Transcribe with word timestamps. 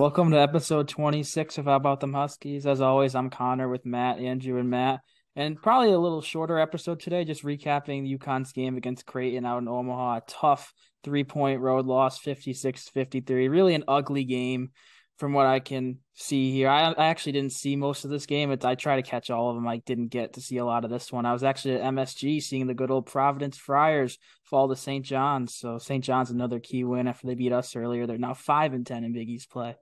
Welcome 0.00 0.30
to 0.30 0.40
episode 0.40 0.88
26 0.88 1.58
of 1.58 1.66
How 1.66 1.76
About 1.76 2.00
Them 2.00 2.14
Huskies. 2.14 2.64
As 2.64 2.80
always, 2.80 3.14
I'm 3.14 3.28
Connor 3.28 3.68
with 3.68 3.84
Matt, 3.84 4.18
Andrew, 4.18 4.58
and 4.58 4.70
Matt. 4.70 5.00
And 5.36 5.60
probably 5.60 5.92
a 5.92 5.98
little 5.98 6.22
shorter 6.22 6.58
episode 6.58 7.00
today, 7.00 7.22
just 7.26 7.44
recapping 7.44 8.04
the 8.04 8.16
UConn's 8.16 8.52
game 8.52 8.78
against 8.78 9.04
Creighton 9.04 9.44
out 9.44 9.58
in 9.58 9.68
Omaha. 9.68 10.16
A 10.16 10.22
tough 10.26 10.72
three 11.04 11.24
point 11.24 11.60
road 11.60 11.84
loss, 11.84 12.18
56 12.18 12.88
53. 12.88 13.48
Really 13.48 13.74
an 13.74 13.84
ugly 13.86 14.24
game 14.24 14.70
from 15.18 15.34
what 15.34 15.44
I 15.44 15.60
can 15.60 15.98
see 16.14 16.50
here. 16.50 16.70
I, 16.70 16.92
I 16.92 17.08
actually 17.08 17.32
didn't 17.32 17.52
see 17.52 17.76
most 17.76 18.06
of 18.06 18.10
this 18.10 18.24
game. 18.24 18.52
It's, 18.52 18.64
I 18.64 18.76
try 18.76 18.96
to 18.96 19.02
catch 19.02 19.28
all 19.28 19.50
of 19.50 19.56
them. 19.56 19.68
I 19.68 19.82
didn't 19.84 20.08
get 20.08 20.32
to 20.32 20.40
see 20.40 20.56
a 20.56 20.64
lot 20.64 20.86
of 20.86 20.90
this 20.90 21.12
one. 21.12 21.26
I 21.26 21.34
was 21.34 21.44
actually 21.44 21.74
at 21.74 21.82
MSG 21.82 22.42
seeing 22.42 22.68
the 22.68 22.72
good 22.72 22.90
old 22.90 23.04
Providence 23.04 23.58
Friars 23.58 24.16
fall 24.44 24.66
to 24.70 24.76
St. 24.76 25.04
John's. 25.04 25.54
So 25.54 25.76
St. 25.76 26.02
John's 26.02 26.30
another 26.30 26.58
key 26.58 26.84
win 26.84 27.06
after 27.06 27.26
they 27.26 27.34
beat 27.34 27.52
us 27.52 27.76
earlier. 27.76 28.06
They're 28.06 28.16
now 28.16 28.32
five 28.32 28.72
and 28.72 28.86
ten 28.86 29.04
in 29.04 29.12
Big 29.12 29.28
East 29.28 29.50
play. 29.50 29.76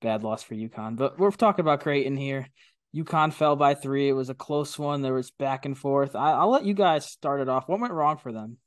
Bad 0.00 0.22
loss 0.22 0.42
for 0.42 0.54
UConn, 0.54 0.96
but 0.96 1.18
we're 1.18 1.30
talking 1.30 1.62
about 1.64 1.80
Creighton 1.80 2.16
here. 2.16 2.46
UConn 2.94 3.32
fell 3.32 3.56
by 3.56 3.74
three. 3.74 4.08
It 4.08 4.12
was 4.12 4.30
a 4.30 4.34
close 4.34 4.78
one. 4.78 5.02
There 5.02 5.14
was 5.14 5.30
back 5.30 5.66
and 5.66 5.76
forth. 5.76 6.16
I, 6.16 6.44
will 6.44 6.52
let 6.52 6.64
you 6.64 6.74
guys 6.74 7.04
start 7.04 7.40
it 7.40 7.48
off. 7.48 7.68
What 7.68 7.80
went 7.80 7.92
wrong 7.92 8.16
for 8.16 8.32
them? 8.32 8.58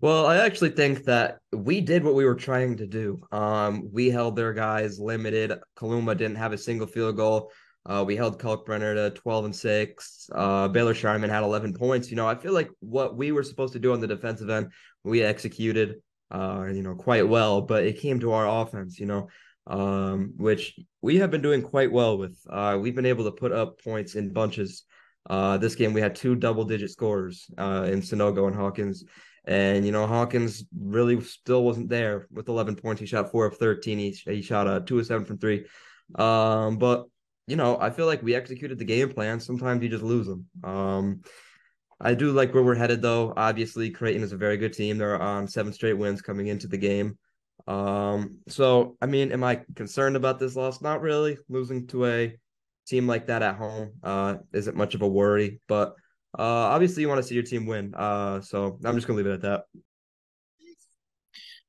Well, 0.00 0.26
I 0.26 0.38
actually 0.38 0.70
think 0.70 1.04
that 1.04 1.38
we 1.52 1.80
did 1.80 2.02
what 2.02 2.16
we 2.16 2.24
were 2.24 2.34
trying 2.34 2.76
to 2.78 2.86
do. 2.88 3.22
Um, 3.30 3.88
we 3.92 4.10
held 4.10 4.34
their 4.34 4.52
guys 4.52 4.98
limited. 4.98 5.52
Kaluma 5.76 6.16
didn't 6.16 6.36
have 6.36 6.52
a 6.52 6.58
single 6.58 6.88
field 6.88 7.16
goal. 7.16 7.52
Uh, 7.86 8.04
we 8.06 8.16
held 8.16 8.40
Kalkbrenner 8.40 8.94
to 8.94 9.10
12 9.10 9.44
and 9.44 9.56
6. 9.56 10.30
Uh, 10.34 10.68
Baylor 10.68 10.94
Scheierman 10.94 11.30
had 11.30 11.42
11 11.42 11.74
points. 11.74 12.10
You 12.10 12.16
know, 12.16 12.28
I 12.28 12.34
feel 12.34 12.52
like 12.52 12.70
what 12.80 13.16
we 13.16 13.32
were 13.32 13.42
supposed 13.42 13.72
to 13.72 13.78
do 13.78 13.92
on 13.92 14.00
the 14.00 14.06
defensive 14.06 14.50
end, 14.50 14.72
we 15.04 15.22
executed, 15.22 15.96
uh, 16.30 16.66
you 16.72 16.82
know, 16.82 16.94
quite 16.94 17.28
well, 17.28 17.62
but 17.62 17.84
it 17.84 18.00
came 18.00 18.20
to 18.20 18.32
our 18.32 18.62
offense, 18.62 18.98
you 18.98 19.06
know, 19.06 19.28
um, 19.66 20.34
which 20.36 20.78
we 21.00 21.16
have 21.16 21.30
been 21.30 21.42
doing 21.42 21.62
quite 21.62 21.92
well 21.92 22.18
with. 22.18 22.38
Uh, 22.48 22.78
we've 22.80 22.94
been 22.94 23.06
able 23.06 23.24
to 23.24 23.32
put 23.32 23.52
up 23.52 23.82
points 23.82 24.14
in 24.14 24.32
bunches. 24.32 24.84
Uh, 25.28 25.56
this 25.56 25.74
game, 25.74 25.92
we 25.92 26.00
had 26.00 26.14
two 26.14 26.34
double 26.34 26.64
digit 26.64 26.90
scores 26.90 27.48
uh, 27.58 27.86
in 27.90 28.00
Sanogo 28.00 28.46
and 28.46 28.56
Hawkins. 28.56 29.04
And, 29.44 29.84
you 29.84 29.92
know, 29.92 30.06
Hawkins 30.06 30.64
really 30.76 31.20
still 31.20 31.64
wasn't 31.64 31.88
there 31.88 32.26
with 32.30 32.48
11 32.48 32.76
points. 32.76 33.00
He 33.00 33.06
shot 33.06 33.30
four 33.30 33.46
of 33.46 33.56
13. 33.56 33.98
He, 33.98 34.10
he 34.10 34.42
shot 34.42 34.68
a 34.68 34.80
two 34.80 34.98
of 34.98 35.06
seven 35.06 35.24
from 35.24 35.38
three. 35.38 35.66
Um, 36.14 36.76
but, 36.78 37.06
you 37.46 37.56
know, 37.56 37.78
I 37.80 37.90
feel 37.90 38.06
like 38.06 38.22
we 38.22 38.34
executed 38.34 38.78
the 38.78 38.84
game 38.84 39.12
plan. 39.12 39.40
Sometimes 39.40 39.82
you 39.82 39.88
just 39.88 40.04
lose 40.04 40.26
them. 40.26 40.46
Um, 40.62 41.22
I 42.00 42.14
do 42.14 42.32
like 42.32 42.52
where 42.54 42.62
we're 42.62 42.74
headed, 42.74 43.02
though. 43.02 43.32
Obviously, 43.36 43.90
Creighton 43.90 44.22
is 44.22 44.32
a 44.32 44.36
very 44.36 44.56
good 44.56 44.72
team. 44.72 44.98
They're 44.98 45.20
on 45.20 45.46
seven 45.46 45.72
straight 45.72 45.94
wins 45.94 46.22
coming 46.22 46.48
into 46.48 46.66
the 46.66 46.78
game. 46.78 47.18
Um, 47.66 48.38
so, 48.48 48.96
I 49.00 49.06
mean, 49.06 49.32
am 49.32 49.44
I 49.44 49.62
concerned 49.74 50.16
about 50.16 50.38
this 50.38 50.56
loss? 50.56 50.80
Not 50.80 51.00
really. 51.00 51.38
Losing 51.48 51.86
to 51.88 52.06
a 52.06 52.36
team 52.86 53.06
like 53.06 53.26
that 53.26 53.42
at 53.42 53.56
home 53.56 53.92
uh, 54.02 54.36
isn't 54.52 54.76
much 54.76 54.94
of 54.94 55.02
a 55.02 55.08
worry. 55.08 55.60
But 55.68 55.94
uh, 56.38 56.42
obviously, 56.42 57.02
you 57.02 57.08
want 57.08 57.20
to 57.20 57.26
see 57.26 57.34
your 57.34 57.44
team 57.44 57.66
win. 57.66 57.94
Uh, 57.94 58.40
so 58.40 58.78
I'm 58.84 58.94
just 58.94 59.06
gonna 59.06 59.16
leave 59.16 59.26
it 59.26 59.34
at 59.34 59.42
that. 59.42 59.64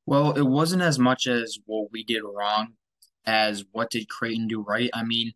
Well, 0.06 0.34
it 0.34 0.46
wasn't 0.46 0.82
as 0.82 1.00
much 1.00 1.28
as 1.28 1.58
what 1.66 1.92
we 1.92 2.04
did 2.04 2.24
wrong 2.24 2.74
as 3.26 3.64
what 3.72 3.90
did 3.90 4.10
Creighton 4.10 4.48
do 4.48 4.62
right. 4.62 4.90
I 4.94 5.04
mean, 5.04 5.34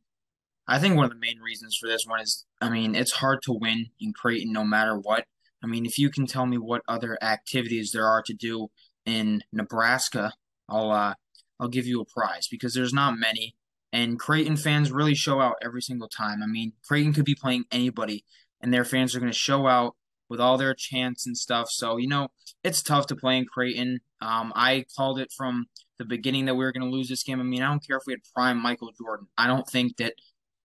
I 0.67 0.79
think 0.79 0.95
one 0.95 1.05
of 1.05 1.11
the 1.11 1.19
main 1.19 1.39
reasons 1.39 1.77
for 1.77 1.87
this 1.87 2.05
one 2.05 2.19
is, 2.19 2.45
I 2.59 2.69
mean, 2.69 2.95
it's 2.95 3.13
hard 3.13 3.41
to 3.43 3.53
win 3.53 3.87
in 4.01 4.11
Creighton 4.11 4.51
no 4.51 4.65
matter 4.65 4.97
what. 4.97 5.25
I 5.63 5.67
mean, 5.67 5.85
if 5.85 5.97
you 5.97 6.09
can 6.09 6.27
tell 6.27 6.45
me 6.45 6.57
what 6.57 6.81
other 6.87 7.17
activities 7.21 7.91
there 7.91 8.05
are 8.05 8.21
to 8.23 8.33
do 8.33 8.67
in 9.05 9.41
Nebraska, 9.53 10.33
I'll 10.69 10.91
uh, 10.91 11.13
I'll 11.59 11.67
give 11.67 11.85
you 11.85 12.01
a 12.01 12.05
prize 12.05 12.47
because 12.47 12.73
there's 12.73 12.93
not 12.93 13.17
many. 13.17 13.55
And 13.93 14.19
Creighton 14.19 14.57
fans 14.57 14.91
really 14.91 15.15
show 15.15 15.39
out 15.39 15.55
every 15.63 15.81
single 15.81 16.09
time. 16.09 16.43
I 16.43 16.45
mean, 16.45 16.73
Creighton 16.85 17.13
could 17.13 17.25
be 17.25 17.35
playing 17.35 17.65
anybody, 17.71 18.25
and 18.61 18.73
their 18.73 18.83
fans 18.83 19.15
are 19.15 19.19
going 19.19 19.31
to 19.31 19.37
show 19.37 19.67
out 19.67 19.95
with 20.29 20.39
all 20.39 20.57
their 20.57 20.73
chants 20.73 21.25
and 21.25 21.37
stuff. 21.37 21.69
So, 21.69 21.97
you 21.97 22.07
know, 22.07 22.27
it's 22.63 22.81
tough 22.81 23.07
to 23.07 23.15
play 23.15 23.37
in 23.37 23.45
Creighton. 23.45 24.01
Um, 24.21 24.51
I 24.55 24.85
called 24.95 25.19
it 25.19 25.31
from 25.31 25.67
the 25.97 26.05
beginning 26.05 26.45
that 26.45 26.55
we 26.55 26.65
were 26.65 26.71
going 26.71 26.89
to 26.89 26.95
lose 26.95 27.09
this 27.09 27.23
game. 27.23 27.39
I 27.39 27.43
mean, 27.43 27.63
I 27.63 27.69
don't 27.69 27.85
care 27.85 27.97
if 27.97 28.03
we 28.05 28.13
had 28.13 28.19
prime 28.35 28.61
Michael 28.61 28.91
Jordan. 28.97 29.27
I 29.37 29.47
don't 29.47 29.67
think 29.67 29.97
that 29.97 30.13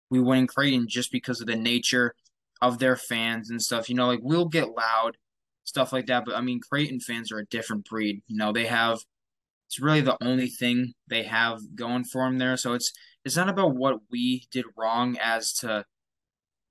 we 0.09 0.19
win 0.19 0.39
in 0.39 0.47
Creighton 0.47 0.88
just 0.88 1.12
because 1.12 1.41
of 1.41 1.47
the 1.47 1.56
nature 1.56 2.16
of 2.62 2.79
their 2.79 2.95
fans 2.95 3.50
and 3.50 3.62
stuff. 3.62 3.89
You 3.89 3.95
know, 3.95 4.07
like 4.07 4.19
we'll 4.22 4.47
get 4.47 4.75
loud, 4.75 5.18
stuff 5.63 5.94
like 5.94 6.07
that. 6.07 6.25
But 6.25 6.35
I 6.35 6.41
mean, 6.41 6.59
Creighton 6.59 7.00
fans 7.00 7.31
are 7.31 7.39
a 7.39 7.45
different 7.45 7.85
breed. 7.85 8.23
You 8.28 8.38
know, 8.38 8.51
they 8.51 8.66
have 8.66 9.00
it's 9.71 9.79
really 9.79 10.01
the 10.01 10.17
only 10.21 10.49
thing 10.49 10.93
they 11.07 11.23
have 11.23 11.59
going 11.75 12.03
for 12.03 12.25
them 12.25 12.37
there. 12.37 12.57
So 12.57 12.73
it's 12.73 12.91
it's 13.23 13.37
not 13.37 13.47
about 13.47 13.73
what 13.73 13.99
we 14.11 14.45
did 14.51 14.65
wrong 14.77 15.17
as 15.21 15.53
to 15.59 15.85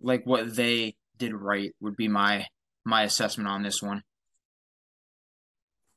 like 0.02 0.26
what 0.26 0.54
they 0.54 0.96
did 1.16 1.32
right 1.32 1.74
would 1.80 1.96
be 1.96 2.08
my 2.08 2.44
my 2.84 3.04
assessment 3.04 3.48
on 3.48 3.62
this 3.62 3.82
one. 3.82 4.02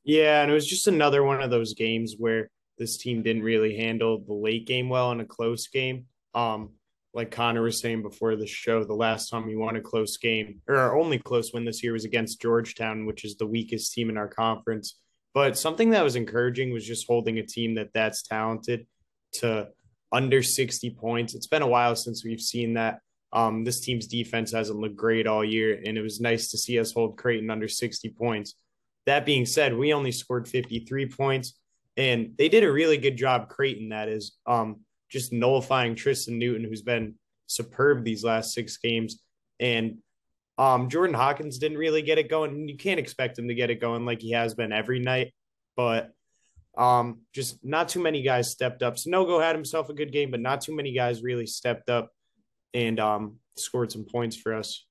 Yeah, 0.02 0.40
and 0.40 0.50
it 0.50 0.54
was 0.54 0.66
just 0.66 0.88
another 0.88 1.22
one 1.22 1.42
of 1.42 1.50
those 1.50 1.74
games 1.74 2.14
where 2.16 2.48
this 2.78 2.96
team 2.96 3.22
didn't 3.22 3.42
really 3.42 3.76
handle 3.76 4.24
the 4.26 4.32
late 4.32 4.66
game 4.66 4.88
well 4.88 5.12
in 5.12 5.20
a 5.20 5.26
close 5.26 5.68
game. 5.68 6.06
Um, 6.34 6.70
like 7.12 7.30
Connor 7.30 7.60
was 7.60 7.80
saying 7.80 8.00
before 8.00 8.34
the 8.34 8.46
show, 8.46 8.82
the 8.82 8.94
last 8.94 9.28
time 9.28 9.46
we 9.46 9.56
won 9.56 9.76
a 9.76 9.82
close 9.82 10.16
game, 10.16 10.62
or 10.66 10.76
our 10.76 10.98
only 10.98 11.18
close 11.18 11.52
win 11.52 11.66
this 11.66 11.82
year 11.82 11.92
was 11.92 12.06
against 12.06 12.40
Georgetown, 12.40 13.04
which 13.04 13.26
is 13.26 13.36
the 13.36 13.46
weakest 13.46 13.92
team 13.92 14.08
in 14.08 14.16
our 14.16 14.28
conference. 14.28 14.96
But 15.34 15.58
something 15.58 15.90
that 15.90 16.04
was 16.04 16.16
encouraging 16.16 16.72
was 16.72 16.86
just 16.86 17.06
holding 17.06 17.38
a 17.38 17.46
team 17.46 17.74
that 17.74 17.92
that's 17.92 18.22
talented 18.22 18.86
to 19.34 19.68
under 20.12 20.42
60 20.42 20.90
points. 20.90 21.34
It's 21.34 21.48
been 21.48 21.62
a 21.62 21.66
while 21.66 21.96
since 21.96 22.24
we've 22.24 22.40
seen 22.40 22.74
that. 22.74 23.00
Um, 23.32 23.64
this 23.64 23.80
team's 23.80 24.06
defense 24.06 24.52
hasn't 24.52 24.78
looked 24.78 24.96
great 24.96 25.26
all 25.26 25.44
year, 25.44 25.82
and 25.84 25.98
it 25.98 26.02
was 26.02 26.20
nice 26.20 26.52
to 26.52 26.58
see 26.58 26.78
us 26.78 26.92
hold 26.92 27.18
Creighton 27.18 27.50
under 27.50 27.66
60 27.66 28.10
points. 28.10 28.54
That 29.06 29.26
being 29.26 29.44
said, 29.44 29.76
we 29.76 29.92
only 29.92 30.12
scored 30.12 30.46
53 30.46 31.08
points, 31.08 31.58
and 31.96 32.34
they 32.38 32.48
did 32.48 32.62
a 32.62 32.70
really 32.70 32.96
good 32.96 33.16
job, 33.16 33.48
Creighton, 33.48 33.88
that 33.88 34.08
is, 34.08 34.36
um, 34.46 34.82
just 35.10 35.32
nullifying 35.32 35.96
Tristan 35.96 36.38
Newton, 36.38 36.64
who's 36.64 36.82
been 36.82 37.16
superb 37.46 38.04
these 38.04 38.22
last 38.22 38.54
six 38.54 38.76
games. 38.76 39.20
And 39.58 39.98
um, 40.58 40.88
Jordan 40.88 41.14
Hawkins 41.14 41.58
didn't 41.58 41.78
really 41.78 42.02
get 42.02 42.18
it 42.18 42.30
going. 42.30 42.68
You 42.68 42.76
can't 42.76 43.00
expect 43.00 43.38
him 43.38 43.48
to 43.48 43.54
get 43.54 43.70
it 43.70 43.80
going 43.80 44.04
like 44.04 44.20
he 44.20 44.32
has 44.32 44.54
been 44.54 44.72
every 44.72 45.00
night, 45.00 45.32
but 45.76 46.12
um, 46.76 47.20
just 47.32 47.64
not 47.64 47.88
too 47.88 48.00
many 48.00 48.22
guys 48.22 48.50
stepped 48.50 48.82
up. 48.82 48.96
Sanogo 48.96 49.42
had 49.42 49.54
himself 49.54 49.88
a 49.88 49.94
good 49.94 50.12
game, 50.12 50.30
but 50.30 50.40
not 50.40 50.60
too 50.60 50.74
many 50.74 50.92
guys 50.92 51.22
really 51.22 51.46
stepped 51.46 51.88
up 51.88 52.10
and 52.72 52.98
um, 52.98 53.38
scored 53.56 53.92
some 53.92 54.04
points 54.04 54.36
for 54.36 54.54
us. 54.54 54.84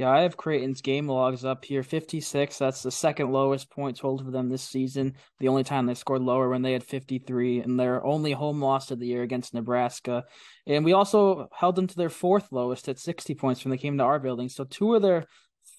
Yeah, 0.00 0.12
I 0.12 0.22
have 0.22 0.38
Creighton's 0.38 0.80
game 0.80 1.06
logs 1.06 1.44
up 1.44 1.62
here 1.62 1.82
56. 1.82 2.56
That's 2.56 2.82
the 2.82 2.90
second 2.90 3.32
lowest 3.32 3.68
point 3.68 3.98
total 3.98 4.24
for 4.24 4.30
them 4.30 4.48
this 4.48 4.62
season. 4.62 5.14
The 5.40 5.48
only 5.48 5.62
time 5.62 5.84
they 5.84 5.92
scored 5.92 6.22
lower 6.22 6.48
when 6.48 6.62
they 6.62 6.72
had 6.72 6.82
53, 6.82 7.60
and 7.60 7.78
their 7.78 8.02
only 8.02 8.32
home 8.32 8.62
loss 8.62 8.90
of 8.90 8.98
the 8.98 9.08
year 9.08 9.22
against 9.22 9.52
Nebraska. 9.52 10.24
And 10.66 10.86
we 10.86 10.94
also 10.94 11.48
held 11.52 11.76
them 11.76 11.86
to 11.86 11.96
their 11.96 12.08
fourth 12.08 12.50
lowest 12.50 12.88
at 12.88 12.98
60 12.98 13.34
points 13.34 13.62
when 13.62 13.72
they 13.72 13.76
came 13.76 13.98
to 13.98 14.04
our 14.04 14.18
building. 14.18 14.48
So 14.48 14.64
two 14.64 14.94
of 14.94 15.02
their 15.02 15.26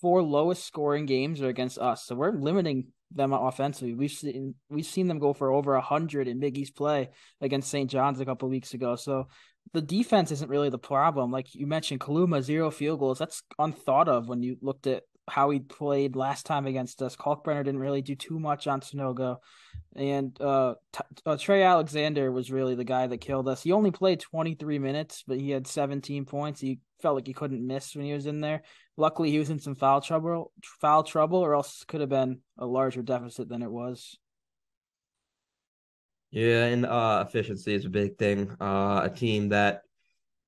four 0.01 0.21
lowest 0.21 0.67
scoring 0.67 1.07
games 1.07 1.41
are 1.41 1.49
against 1.49 1.79
us. 1.79 2.05
So 2.05 2.13
we're 2.13 2.31
limiting 2.31 2.89
them 3.13 3.33
offensively. 3.33 3.95
We've 3.95 4.11
seen 4.11 4.53
we've 4.69 4.85
seen 4.85 5.07
them 5.07 5.17
go 5.17 5.33
for 5.33 5.51
over 5.51 5.79
hundred 5.79 6.27
in 6.27 6.39
Big 6.39 6.59
East 6.59 6.75
play 6.75 7.09
against 7.41 7.71
St. 7.71 7.89
John's 7.89 8.19
a 8.19 8.25
couple 8.25 8.49
weeks 8.49 8.75
ago. 8.75 8.95
So 8.95 9.29
the 9.73 9.81
defense 9.81 10.31
isn't 10.31 10.49
really 10.49 10.69
the 10.69 10.77
problem. 10.77 11.31
Like 11.31 11.53
you 11.55 11.67
mentioned, 11.67 12.01
Kaluma 12.01 12.41
zero 12.41 12.71
field 12.71 12.99
goals. 12.99 13.19
That's 13.19 13.43
unthought 13.57 14.09
of 14.09 14.27
when 14.27 14.43
you 14.43 14.57
looked 14.61 14.87
at 14.87 15.03
how 15.29 15.49
he 15.49 15.59
played 15.59 16.15
last 16.15 16.45
time 16.45 16.65
against 16.65 17.01
us. 17.01 17.15
Kalkbrenner 17.15 17.63
didn't 17.63 17.79
really 17.79 18.01
do 18.01 18.15
too 18.15 18.39
much 18.39 18.67
on 18.67 18.81
Sanogo, 18.81 19.37
and 19.95 20.39
uh, 20.41 20.75
t- 20.91 21.03
uh, 21.25 21.37
Trey 21.37 21.63
Alexander 21.63 22.31
was 22.31 22.51
really 22.51 22.75
the 22.75 22.83
guy 22.83 23.07
that 23.07 23.19
killed 23.19 23.47
us. 23.47 23.63
He 23.63 23.71
only 23.71 23.91
played 23.91 24.19
23 24.19 24.79
minutes, 24.79 25.23
but 25.25 25.39
he 25.39 25.51
had 25.51 25.67
17 25.67 26.25
points. 26.25 26.59
He 26.59 26.79
felt 27.01 27.15
like 27.15 27.27
he 27.27 27.33
couldn't 27.33 27.65
miss 27.65 27.95
when 27.95 28.05
he 28.05 28.13
was 28.13 28.25
in 28.25 28.41
there. 28.41 28.63
Luckily, 28.97 29.31
he 29.31 29.39
was 29.39 29.49
in 29.49 29.59
some 29.59 29.75
foul 29.75 30.01
trouble, 30.01 30.51
foul 30.81 31.03
trouble, 31.03 31.39
or 31.39 31.55
else 31.55 31.85
could 31.87 32.01
have 32.01 32.09
been 32.09 32.39
a 32.57 32.65
larger 32.65 33.01
deficit 33.01 33.47
than 33.47 33.63
it 33.63 33.71
was. 33.71 34.17
Yeah, 36.31 36.65
and 36.65 36.85
uh, 36.85 37.25
efficiency 37.27 37.73
is 37.73 37.85
a 37.85 37.89
big 37.89 38.17
thing. 38.17 38.55
Uh, 38.59 39.01
a 39.03 39.09
team 39.13 39.49
that 39.49 39.81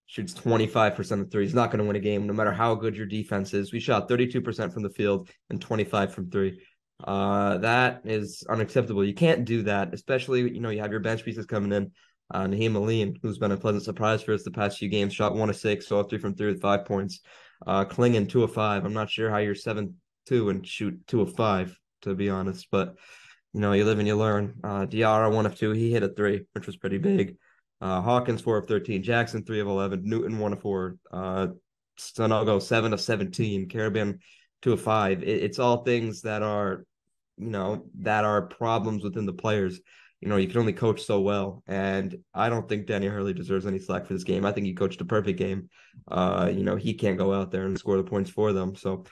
shoots 0.06 0.34
25% 0.34 1.22
of 1.22 1.32
threes 1.32 1.50
is 1.50 1.56
not 1.56 1.72
going 1.72 1.80
to 1.80 1.86
win 1.86 1.96
a 1.96 2.00
game, 2.00 2.26
no 2.26 2.34
matter 2.34 2.54
how 2.54 2.76
good 2.76 2.96
your 2.96 3.06
defense 3.06 3.54
is. 3.54 3.74
We 3.74 3.80
shot 3.80 4.08
32% 4.08 4.74
from 4.74 4.84
the 4.84 4.90
field 4.90 5.30
and 5.50 5.62
25 5.62 6.14
from 6.14 6.30
three. 6.30 6.62
Uh, 7.04 7.58
that 7.58 8.02
is 8.06 8.46
unacceptable. 8.50 9.04
You 9.04 9.14
can't 9.14 9.44
do 9.44 9.64
that, 9.64 9.94
especially 9.94 10.42
you 10.54 10.62
know 10.62 10.70
you 10.70 10.80
have 10.80 10.92
your 10.92 11.02
bench 11.02 11.26
pieces 11.26 11.46
coming 11.46 11.74
in. 11.74 11.92
Uh, 12.34 12.46
Nahiem 12.46 12.76
Alleyne, 12.76 13.20
who's 13.22 13.38
been 13.38 13.52
a 13.52 13.58
pleasant 13.58 13.84
surprise 13.84 14.24
for 14.24 14.34
us 14.34 14.44
the 14.44 14.52
past 14.52 14.78
few 14.78 14.88
games, 14.88 15.14
shot 15.14 15.36
one 15.36 15.50
of 15.50 15.58
six, 15.58 15.88
so 15.88 16.02
three 16.04 16.18
from 16.18 16.36
three 16.36 16.48
with 16.48 16.62
five 16.62 16.86
points. 16.86 17.20
Uh, 17.68 17.84
Clingan 17.84 18.30
two 18.30 18.44
of 18.44 18.54
five. 18.54 18.86
I'm 18.86 18.94
not 18.94 19.10
sure 19.10 19.30
how 19.30 19.38
you're 19.38 19.56
seven 19.56 19.96
two 20.28 20.50
and 20.50 20.66
shoot 20.66 20.98
two 21.08 21.22
of 21.22 21.36
five, 21.36 21.78
to 22.04 22.16
be 22.16 22.30
honest, 22.30 22.68
but 22.72 22.96
you 23.54 23.60
know, 23.60 23.74
you 23.74 23.86
live 23.86 24.00
and 24.00 24.08
you 24.08 24.18
learn. 24.18 24.56
Uh, 24.64 24.86
Diarra 24.86 25.32
one 25.32 25.46
of 25.46 25.56
two, 25.56 25.72
he 25.72 25.92
hit 25.92 26.04
a 26.04 26.10
three, 26.10 26.46
which 26.54 26.66
was 26.66 26.78
pretty 26.78 26.98
big. 26.98 27.38
Uh, 27.80 28.02
Hawkins 28.02 28.42
four 28.42 28.58
of 28.58 28.68
thirteen, 28.68 29.04
Jackson 29.04 29.44
three 29.44 29.60
of 29.60 29.68
eleven, 29.68 30.02
Newton 30.04 30.40
one 30.40 30.54
of 30.54 30.62
four, 30.62 30.98
uh, 31.12 31.48
Sanogo 32.00 32.62
seven 32.62 32.94
of 32.94 33.02
seventeen, 33.02 33.68
Karaban 33.68 34.20
two 34.62 34.74
of 34.74 34.82
five. 34.82 35.22
It, 35.22 35.44
it's 35.44 35.60
all 35.60 35.84
things 35.84 36.22
that 36.22 36.42
are, 36.42 36.86
you 37.38 37.50
know, 37.50 37.86
that 38.00 38.24
are 38.26 38.44
problems 38.44 39.04
within 39.04 39.26
the 39.26 39.34
players. 39.34 39.80
You 40.22 40.30
know, 40.30 40.38
you 40.38 40.48
can 40.48 40.60
only 40.60 40.72
coach 40.72 41.02
so 41.02 41.20
well, 41.20 41.62
and 41.68 42.16
I 42.34 42.48
don't 42.48 42.70
think 42.70 42.88
Danny 42.88 43.08
Hurley 43.08 43.34
deserves 43.34 43.66
any 43.66 43.80
slack 43.80 44.08
for 44.08 44.14
this 44.14 44.24
game. 44.24 44.46
I 44.46 44.54
think 44.54 44.66
he 44.66 44.74
coached 44.74 45.02
a 45.02 45.06
perfect 45.06 45.38
game. 45.38 45.70
Uh, 46.08 46.50
you 46.54 46.64
know, 46.64 46.78
he 46.78 46.94
can't 46.94 47.18
go 47.18 47.34
out 47.34 47.52
there 47.52 47.66
and 47.66 47.78
score 47.78 47.98
the 47.98 48.04
points 48.04 48.30
for 48.30 48.54
them. 48.54 48.74
So, 48.76 49.04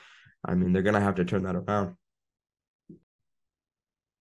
I 0.46 0.56
mean, 0.56 0.72
they're 0.72 0.82
gonna 0.82 1.02
have 1.02 1.16
to 1.16 1.26
turn 1.26 1.44
that 1.44 1.58
around. 1.58 1.96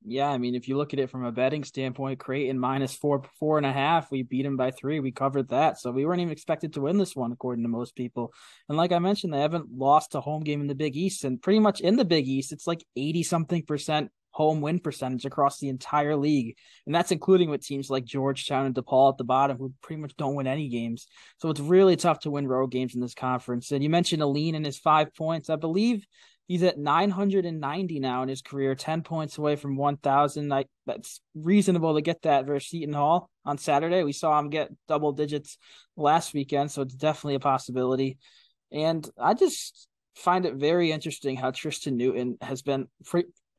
Yeah, 0.02 0.30
I 0.30 0.38
mean, 0.38 0.54
if 0.54 0.66
you 0.66 0.78
look 0.78 0.94
at 0.94 0.98
it 0.98 1.10
from 1.10 1.26
a 1.26 1.32
betting 1.32 1.62
standpoint, 1.62 2.18
Creighton 2.20 2.58
minus 2.58 2.94
four, 2.94 3.22
four 3.38 3.58
and 3.58 3.66
a 3.66 3.72
half. 3.72 4.10
We 4.10 4.22
beat 4.22 4.44
them 4.44 4.56
by 4.56 4.70
three. 4.70 4.98
We 4.98 5.12
covered 5.12 5.50
that, 5.50 5.78
so 5.78 5.90
we 5.90 6.06
weren't 6.06 6.22
even 6.22 6.32
expected 6.32 6.72
to 6.72 6.80
win 6.80 6.96
this 6.96 7.14
one, 7.14 7.32
according 7.32 7.64
to 7.64 7.68
most 7.68 7.94
people. 7.94 8.32
And 8.70 8.78
like 8.78 8.92
I 8.92 8.98
mentioned, 8.98 9.34
they 9.34 9.40
haven't 9.40 9.70
lost 9.70 10.14
a 10.14 10.20
home 10.22 10.42
game 10.42 10.62
in 10.62 10.68
the 10.68 10.74
Big 10.74 10.96
East, 10.96 11.24
and 11.24 11.40
pretty 11.40 11.58
much 11.58 11.80
in 11.82 11.96
the 11.96 12.06
Big 12.06 12.26
East, 12.26 12.50
it's 12.50 12.66
like 12.66 12.82
eighty 12.96 13.22
something 13.22 13.62
percent 13.62 14.10
home 14.32 14.60
win 14.60 14.78
percentage 14.78 15.26
across 15.26 15.58
the 15.58 15.68
entire 15.68 16.16
league, 16.16 16.56
and 16.86 16.94
that's 16.94 17.12
including 17.12 17.50
with 17.50 17.66
teams 17.66 17.90
like 17.90 18.04
Georgetown 18.04 18.64
and 18.64 18.74
DePaul 18.74 19.12
at 19.12 19.18
the 19.18 19.24
bottom, 19.24 19.58
who 19.58 19.74
pretty 19.82 20.00
much 20.00 20.16
don't 20.16 20.36
win 20.36 20.46
any 20.46 20.68
games. 20.68 21.08
So 21.38 21.50
it's 21.50 21.60
really 21.60 21.96
tough 21.96 22.20
to 22.20 22.30
win 22.30 22.48
road 22.48 22.70
games 22.70 22.94
in 22.94 23.02
this 23.02 23.12
conference. 23.12 23.70
And 23.70 23.82
you 23.82 23.90
mentioned 23.90 24.22
Alleyne 24.22 24.54
and 24.54 24.64
his 24.64 24.78
five 24.78 25.14
points. 25.14 25.50
I 25.50 25.56
believe 25.56 26.06
He's 26.50 26.64
at 26.64 26.78
990 26.80 28.00
now 28.00 28.24
in 28.24 28.28
his 28.28 28.42
career, 28.42 28.74
10 28.74 29.02
points 29.02 29.38
away 29.38 29.54
from 29.54 29.76
1,000. 29.76 30.52
That's 30.84 31.20
reasonable 31.36 31.94
to 31.94 32.00
get 32.00 32.22
that 32.22 32.44
versus 32.44 32.70
Seton 32.70 32.92
Hall 32.92 33.30
on 33.44 33.56
Saturday. 33.56 34.02
We 34.02 34.10
saw 34.10 34.36
him 34.36 34.50
get 34.50 34.72
double 34.88 35.12
digits 35.12 35.58
last 35.96 36.34
weekend, 36.34 36.72
so 36.72 36.82
it's 36.82 36.96
definitely 36.96 37.36
a 37.36 37.38
possibility. 37.38 38.18
And 38.72 39.08
I 39.16 39.34
just 39.34 39.86
find 40.16 40.44
it 40.44 40.56
very 40.56 40.90
interesting 40.90 41.36
how 41.36 41.52
Tristan 41.52 41.96
Newton 41.96 42.36
has 42.40 42.62
been 42.62 42.88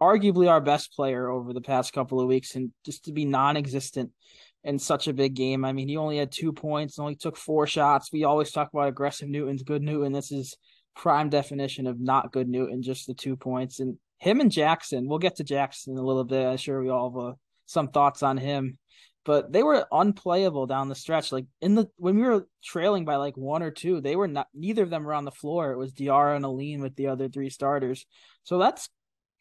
arguably 0.02 0.50
our 0.50 0.60
best 0.60 0.94
player 0.94 1.30
over 1.30 1.54
the 1.54 1.62
past 1.62 1.94
couple 1.94 2.20
of 2.20 2.28
weeks 2.28 2.56
and 2.56 2.74
just 2.84 3.06
to 3.06 3.14
be 3.14 3.24
non 3.24 3.56
existent 3.56 4.12
in 4.66 4.80
such 4.80 5.08
a 5.08 5.14
big 5.14 5.34
game. 5.34 5.64
I 5.64 5.72
mean, 5.72 5.88
he 5.88 5.96
only 5.96 6.18
had 6.18 6.34
two 6.34 6.52
points, 6.52 6.98
and 6.98 7.04
only 7.04 7.16
took 7.16 7.38
four 7.38 7.68
shots. 7.68 8.12
We 8.12 8.26
always 8.26 8.52
talk 8.52 8.70
about 8.74 8.90
aggressive 8.90 9.30
Newton's 9.30 9.64
good 9.64 9.82
Newton. 9.82 10.12
This 10.12 10.34
is 10.34 10.58
prime 10.96 11.30
definition 11.30 11.88
of 11.88 12.00
not 12.00 12.32
good 12.32 12.48
Newton, 12.48 12.82
just 12.82 13.08
the 13.08 13.14
two 13.14 13.36
points. 13.36 13.80
And 13.80 13.98
him 14.18 14.40
and 14.40 14.52
Jackson, 14.52 15.08
we'll 15.08 15.20
get 15.20 15.38
to 15.38 15.44
Jackson 15.44 15.94
in 15.94 16.00
a 16.00 16.06
little 16.06 16.24
bit. 16.24 16.46
I'm 16.46 16.58
sure 16.58 16.82
we 16.82 16.90
all 16.90 17.12
have 17.12 17.32
uh, 17.32 17.34
some 17.66 17.88
thoughts 17.88 18.24
on 18.24 18.38
him, 18.38 18.78
but 19.26 19.52
they 19.52 19.64
were 19.64 19.88
unplayable 19.92 20.68
down 20.68 20.90
the 20.90 20.96
stretch. 20.96 21.32
Like 21.32 21.46
in 21.62 21.76
the 21.76 21.88
when 21.98 22.16
we 22.18 22.24
were 22.24 22.48
trailing 22.64 23.06
by 23.06 23.16
like 23.16 23.38
one 23.38 23.64
or 23.64 23.72
two, 23.72 24.02
they 24.02 24.16
were 24.16 24.28
not. 24.28 24.48
Neither 24.54 24.84
of 24.84 24.90
them 24.90 25.04
were 25.04 25.14
on 25.14 25.26
the 25.26 25.32
floor. 25.32 25.72
It 25.72 25.78
was 25.78 25.94
Diarra 25.94 26.36
and 26.36 26.46
Alleyne 26.46 26.82
with 26.82 26.96
the 26.96 27.08
other 27.08 27.30
three 27.30 27.50
starters. 27.50 28.06
So 28.44 28.58
that's 28.58 28.90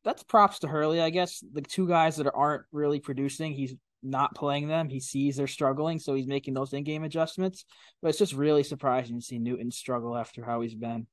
that's 0.05 0.23
props 0.23 0.61
to 0.61 0.69
Hurley, 0.69 1.01
I 1.01 1.11
guess. 1.11 1.45
The 1.53 1.61
two 1.61 1.87
guys 1.87 2.17
that 2.17 2.31
aren't 2.33 2.65
really 2.73 3.01
producing, 3.01 3.53
he's 3.53 3.75
not 4.03 4.35
playing 4.35 4.69
them. 4.69 4.89
He 4.89 5.01
sees 5.01 5.37
they're 5.37 5.47
struggling, 5.47 5.99
so 5.99 6.15
he's 6.15 6.27
making 6.27 6.55
those 6.55 6.73
in-game 6.73 7.05
adjustments. 7.05 7.67
But 8.01 8.09
it's 8.09 8.19
just 8.19 8.33
really 8.33 8.63
surprising 8.63 9.19
to 9.19 9.25
see 9.25 9.39
Newton 9.39 9.71
struggle 9.71 10.17
after 10.17 10.43
how 10.43 10.63
he's 10.63 10.75
been. 10.75 11.07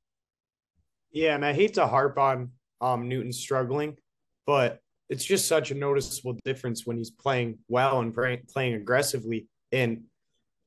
Yeah, 1.17 1.33
and 1.33 1.43
I 1.43 1.51
hate 1.51 1.73
to 1.73 1.87
harp 1.87 2.19
on 2.19 2.51
um, 2.79 3.09
Newton 3.09 3.33
struggling, 3.33 3.97
but 4.45 4.81
it's 5.09 5.25
just 5.25 5.47
such 5.47 5.71
a 5.71 5.73
noticeable 5.73 6.37
difference 6.45 6.85
when 6.85 6.95
he's 6.95 7.09
playing 7.09 7.57
well 7.67 8.01
and 8.01 8.13
playing, 8.13 8.75
aggressively. 8.75 9.47
And 9.71 10.03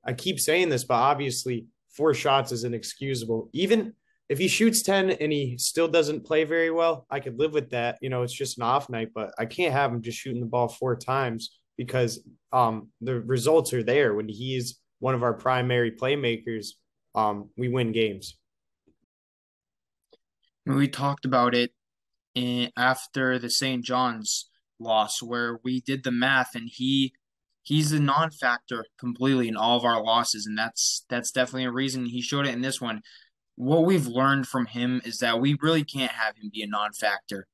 I 0.05 0.13
keep 0.13 0.41
saying 0.41 0.69
this, 0.69 0.83
but 0.83 0.97
obviously, 0.97 1.67
four 1.91 2.15
shots 2.15 2.51
is 2.51 2.65
inexcusable. 2.65 3.49
Even 3.53 3.95
if 4.29 4.39
he 4.39 4.49
shoots 4.49 4.83
10 4.83 5.11
and 5.11 5.31
he 5.31 5.57
still 5.57 5.87
doesn't 5.87 6.27
play 6.27 6.43
very 6.43 6.73
well, 6.73 7.07
I 7.09 7.21
could 7.21 7.39
live 7.39 7.53
with 7.53 7.71
that. 7.71 7.99
You 8.01 8.11
know, 8.11 8.25
it's 8.25 8.33
just 8.33 8.59
an 8.59 8.65
off 8.65 8.91
night, 8.91 9.11
but 9.15 9.33
I 9.39 9.45
can't 9.47 9.73
have 9.73 9.93
him 9.93 10.03
just 10.03 10.19
shooting 10.19 10.41
the 10.41 10.47
ball 10.49 10.67
four 10.67 10.97
times 10.97 11.61
because 11.77 12.27
um, 12.53 12.89
the 13.01 13.21
results 13.21 13.73
are 13.73 13.85
there. 13.85 14.15
When 14.15 14.29
he's 14.29 14.81
one 14.99 15.15
of 15.15 15.23
our 15.23 15.35
primary 15.35 15.93
playmakers, 15.93 16.71
um, 17.15 17.51
we 17.57 17.69
win 17.69 17.93
games 17.93 18.40
we 20.77 20.89
talked 20.89 21.25
about 21.25 21.55
it 21.55 21.73
in, 22.35 22.71
after 22.77 23.39
the 23.39 23.51
St. 23.51 23.85
John's 23.85 24.49
loss, 24.79 25.23
where 25.23 25.61
we 25.63 25.81
did 25.81 26.05
the 26.05 26.11
math, 26.11 26.55
and 26.55 26.69
he 26.71 27.13
he's 27.63 27.93
a 27.93 28.01
non-factor 28.01 28.85
completely 28.99 29.49
in 29.49 29.57
all 29.57 29.77
of 29.77 29.85
our 29.85 30.03
losses, 30.03 30.47
and 30.47 30.59
that's 30.59 31.05
that's 31.09 31.31
definitely 31.31 31.65
a 31.65 31.73
reason 31.73 32.07
he 32.07 32.23
showed 32.23 32.47
it 32.47 32.55
in 32.55 32.63
this 32.63 32.81
one. 32.81 33.03
What 33.57 33.85
we've 33.85 34.07
learned 34.07 34.47
from 34.47 34.67
him 34.67 35.03
is 35.05 35.19
that 35.19 35.41
we 35.41 35.57
really 35.61 35.85
can't 35.85 36.13
have 36.13 36.37
him 36.37 36.51
be 36.53 36.63
a 36.63 36.67
non-factor 36.67 37.47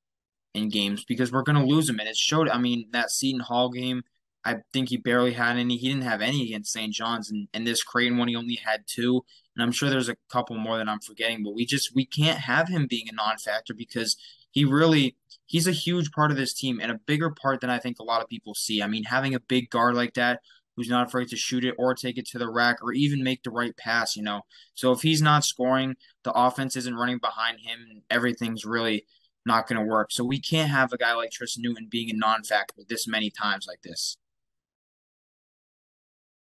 in 0.55 0.69
games 0.69 1.05
because 1.05 1.33
we're 1.33 1.43
going 1.43 1.59
to 1.59 1.67
lose 1.67 1.89
him, 1.89 1.99
and 1.99 2.09
it 2.09 2.17
showed. 2.17 2.49
I 2.49 2.59
mean, 2.59 2.89
that 2.93 3.11
Seton 3.11 3.41
Hall 3.41 3.71
game, 3.71 4.03
I 4.45 4.59
think 4.73 4.89
he 4.89 4.97
barely 4.97 5.33
had 5.33 5.57
any. 5.57 5.77
He 5.77 5.89
didn't 5.89 6.05
have 6.05 6.23
any 6.23 6.45
against 6.45 6.73
St. 6.73 6.93
John's, 6.93 7.31
and, 7.31 7.49
and 7.53 7.67
this 7.67 7.83
Creighton 7.83 8.19
one, 8.19 8.29
he 8.29 8.37
only 8.37 8.57
had 8.57 8.85
two 8.87 9.25
and 9.57 9.63
I'm 9.63 9.73
sure 9.73 9.89
there's 9.89 10.09
a 10.09 10.17
couple 10.31 10.57
more 10.57 10.77
that 10.77 10.89
I'm 10.89 11.01
forgetting, 11.01 11.43
but 11.43 11.55
we 11.55 11.65
just 11.65 11.95
we 11.95 12.05
can't 12.05 12.39
have 12.41 12.69
him 12.69 12.87
being 12.87 13.09
a 13.09 13.15
non-factor 13.15 13.75
because 13.75 14.17
he 14.51 14.65
really 14.65 15.17
he's 15.47 15.67
a 15.67 15.73
huge 15.73 16.13
part 16.13 16.31
of 16.31 16.37
this 16.37 16.53
team 16.53 16.79
and 16.81 16.93
a 16.93 17.01
bigger 17.07 17.31
part 17.31 17.61
than 17.61 17.71
I 17.71 17.79
think 17.79 17.99
a 17.99 18.05
lot 18.05 18.23
of 18.23 18.29
people 18.29 18.55
see. 18.55 18.83
I 18.83 18.87
mean, 18.87 19.05
having 19.05 19.35
a 19.35 19.41
big 19.41 19.71
guard 19.71 19.95
like 19.95 20.15
that 20.15 20.41
who's 20.77 20.91
not 20.91 21.07
afraid 21.07 21.29
to 21.29 21.37
shoot 21.37 21.65
it 21.65 21.75
or 21.79 21.95
take 21.95 22.19
it 22.19 22.27
to 22.27 22.39
the 22.39 22.51
rack 22.51 22.83
or 22.83 22.93
even 22.93 23.25
make 23.25 23.43
the 23.43 23.51
right 23.51 23.75
pass, 23.77 24.15
you 24.15 24.23
know. 24.23 24.43
So 24.75 24.93
if 24.93 25.01
he's 25.01 25.23
not 25.23 25.45
scoring, 25.45 25.97
the 26.23 26.33
offense 26.33 26.77
isn't 26.77 26.95
running 26.95 27.19
behind 27.19 27.61
him, 27.61 28.03
everything's 28.11 28.67
really 28.67 29.07
not 29.47 29.67
going 29.67 29.81
to 29.81 29.87
work. 29.87 30.13
So 30.13 30.23
we 30.23 30.39
can't 30.39 30.71
have 30.71 30.93
a 30.93 30.99
guy 30.99 31.15
like 31.15 31.31
Tristan 31.31 31.63
Newton 31.63 31.87
being 31.91 32.11
a 32.11 32.15
non-factor 32.15 32.83
this 32.87 33.09
many 33.09 33.31
times 33.31 33.67
like 33.67 33.81
this 33.83 34.19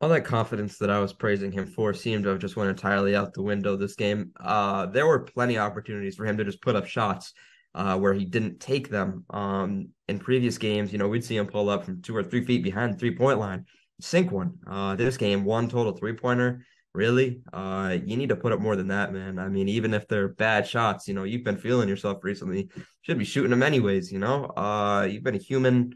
all 0.01 0.09
that 0.09 0.25
confidence 0.25 0.79
that 0.79 0.91
I 0.91 0.99
was 0.99 1.13
praising 1.13 1.53
him 1.53 1.67
for 1.67 1.93
seemed 1.93 2.25
to 2.25 2.31
have 2.31 2.39
just 2.39 2.57
went 2.57 2.71
entirely 2.71 3.15
out 3.15 3.35
the 3.35 3.43
window 3.43 3.77
this 3.77 3.95
game. 3.95 4.33
Uh, 4.41 4.87
there 4.87 5.07
were 5.07 5.21
plenty 5.21 5.57
of 5.57 5.63
opportunities 5.63 6.17
for 6.17 6.25
him 6.25 6.39
to 6.39 6.45
just 6.45 6.63
put 6.63 6.75
up 6.77 6.87
shots 6.87 7.35
uh, 7.75 7.99
where 7.99 8.15
he 8.15 8.25
didn't 8.25 8.61
take 8.61 8.89
them. 8.89 9.25
Um, 9.31 9.89
in 10.09 10.19
previous 10.19 10.57
games, 10.57 10.93
you 10.93 10.99
know, 10.99 11.09
we'd 11.09 11.25
see 11.25 11.37
him 11.37 11.47
pull 11.47 11.69
up 11.69 11.85
from 11.85 12.01
two 12.01 12.17
or 12.17 12.25
three 12.25 12.45
feet 12.45 12.63
behind 12.63 12.95
the 12.95 12.99
three 12.99 13.15
point 13.15 13.39
line, 13.39 13.67
sink 14.01 14.33
one. 14.33 14.55
Uh, 14.67 14.97
this 14.97 15.17
game, 15.17 15.45
one 15.45 15.69
total 15.69 15.93
three 15.93 16.15
pointer. 16.15 16.65
Really, 16.93 17.43
uh, 17.53 17.99
you 18.05 18.17
need 18.17 18.31
to 18.31 18.37
put 18.37 18.51
up 18.51 18.59
more 18.59 18.75
than 18.75 18.89
that, 18.89 19.13
man. 19.13 19.39
I 19.39 19.49
mean, 19.49 19.69
even 19.69 19.95
if 19.95 20.09
they're 20.09 20.27
bad 20.27 20.67
shots, 20.67 21.07
you 21.07 21.15
know, 21.15 21.23
you've 21.23 21.45
been 21.45 21.57
feeling 21.57 21.89
yourself 21.89 22.25
recently. 22.25 22.69
Should 23.03 23.19
be 23.19 23.25
shooting 23.25 23.51
them 23.51 23.63
anyways. 23.63 24.11
You 24.11 24.19
know, 24.19 24.47
uh, 24.47 25.07
you've 25.09 25.23
been 25.23 25.37
a 25.37 25.39
human 25.39 25.95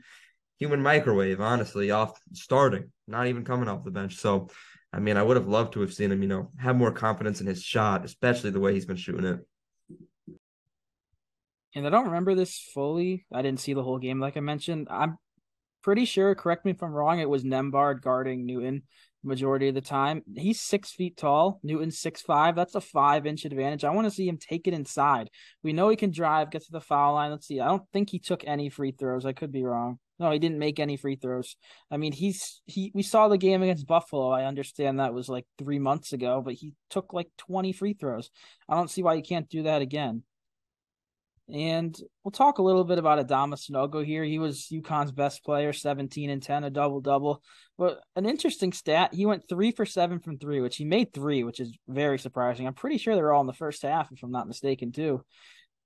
human 0.61 0.81
microwave, 0.81 1.41
honestly, 1.41 1.91
off 1.91 2.21
starting, 2.33 2.93
not 3.07 3.27
even 3.27 3.45
coming 3.45 3.69
off 3.69 3.85
the 3.85 3.91
bench. 3.91 4.17
So, 4.17 4.49
I 4.93 5.01
mean, 5.01 5.17
I 5.17 5.23
would 5.23 5.37
have 5.37 5.49
loved 5.49 5.75
to 5.75 5.81
have 5.81 5.93
seen 5.93 6.13
him, 6.13 6.23
you 6.23 6.29
know, 6.29 6.51
have 6.59 6.77
more 6.77 6.93
confidence 6.93 7.41
in 7.41 7.47
his 7.47 7.63
shot, 7.63 8.05
especially 8.05 8.51
the 8.51 8.61
way 8.61 8.73
he's 8.73 8.87
been 8.87 8.97
shooting 8.97 9.25
it. 9.25 9.41
And 11.75 11.87
I 11.87 11.91
don't 11.91 12.07
remember 12.07 12.35
this 12.35 12.59
fully. 12.73 13.27
I 13.33 13.43
didn't 13.43 13.61
see 13.61 13.75
the 13.75 13.83
whole 13.83 13.99
game, 13.99 14.21
like 14.21 14.37
I 14.37 14.41
mentioned. 14.41 14.87
I'm 14.91 15.19
pretty 15.83 16.05
sure, 16.05 16.35
correct 16.35 16.65
me 16.65 16.71
if 16.71 16.83
I'm 16.83 16.93
wrong, 16.93 17.19
it 17.19 17.29
was 17.29 17.45
Nembhard 17.45 18.01
guarding 18.01 18.47
Newton 18.47 18.83
majority 19.25 19.69
of 19.69 19.75
the 19.75 19.81
time. 19.81 20.23
He's 20.35 20.61
six 20.61 20.93
feet 20.93 21.17
tall. 21.17 21.59
Newton's 21.63 21.99
six 21.99 22.21
five. 22.21 22.55
That's 22.55 22.75
a 22.75 22.81
five 22.81 23.27
inch 23.27 23.45
advantage. 23.45 23.85
I 23.85 23.91
want 23.91 24.07
to 24.07 24.11
see 24.11 24.29
him 24.29 24.39
take 24.39 24.69
it 24.69 24.75
inside. 24.75 25.31
We 25.63 25.73
know 25.73 25.89
he 25.89 25.97
can 25.97 26.11
drive, 26.11 26.51
get 26.51 26.63
to 26.65 26.73
the 26.73 26.81
foul 26.81 27.15
line. 27.15 27.31
Let's 27.31 27.47
see. 27.47 27.61
I 27.61 27.69
don't 27.69 27.89
think 27.93 28.11
he 28.11 28.19
took 28.19 28.45
any 28.47 28.69
free 28.69 28.93
throws. 28.93 29.27
I 29.27 29.33
could 29.33 29.51
be 29.51 29.65
wrong. 29.65 29.99
No, 30.19 30.31
he 30.31 30.39
didn't 30.39 30.59
make 30.59 30.79
any 30.79 30.97
free 30.97 31.17
throws. 31.17 31.57
I 31.91 31.97
mean, 31.97 32.13
he's 32.13 32.63
he. 32.67 32.93
We 32.95 33.03
saw 33.03 33.29
the 33.29 33.39
game 33.39 33.63
against 33.63 33.87
Buffalo. 33.87 34.31
I 34.31 34.45
understand 34.45 35.01
that 35.01 35.15
was 35.15 35.29
like 35.29 35.47
three 35.59 35.81
months 35.81 36.13
ago, 36.13 36.41
but 36.45 36.55
he 36.55 36.73
took 36.89 37.13
like 37.13 37.29
twenty 37.37 37.73
free 37.73 37.95
throws. 37.95 38.31
I 38.69 38.77
don't 38.77 38.91
see 38.91 39.03
why 39.03 39.15
you 39.15 39.23
can't 39.23 39.49
do 39.49 39.65
that 39.65 39.83
again. 39.83 40.23
And 41.53 41.95
we'll 42.23 42.33
talk 42.33 42.57
a 42.57 42.63
little 42.63 42.85
bit 42.85 42.99
about 42.99 43.19
Adama 43.19 43.55
Sanogo 43.55 44.03
here. 44.03 44.25
He 44.25 44.39
was 44.39 44.67
UConn's 44.73 45.13
best 45.13 45.45
player, 45.45 45.75
17 45.75 46.31
and 46.31 46.43
10, 46.43 46.65
a 46.65 46.71
double 46.71 47.03
double. 47.03 47.43
But 47.77 48.01
an 48.17 48.25
interesting 48.25 48.73
stat, 48.73 49.13
he 49.13 49.27
went 49.27 49.47
three 49.47 49.71
for 49.71 49.85
seven 49.85 50.21
from 50.21 50.39
three, 50.39 50.63
which 50.63 50.77
he 50.77 50.87
made 50.87 51.13
three, 51.13 51.45
which 51.45 51.61
is 51.61 51.77
very 51.87 52.19
surprising. 52.19 52.67
I'm 52.67 52.73
pretty 52.73 52.97
sure 52.97 53.15
they 53.15 53.21
were 53.21 53.35
all 53.35 53.43
in 53.43 53.47
the 53.47 53.53
first 53.53 53.83
half, 53.83 54.11
if 54.11 54.23
I'm 54.23 54.31
not 54.31 54.49
mistaken, 54.49 54.91
too 54.91 55.23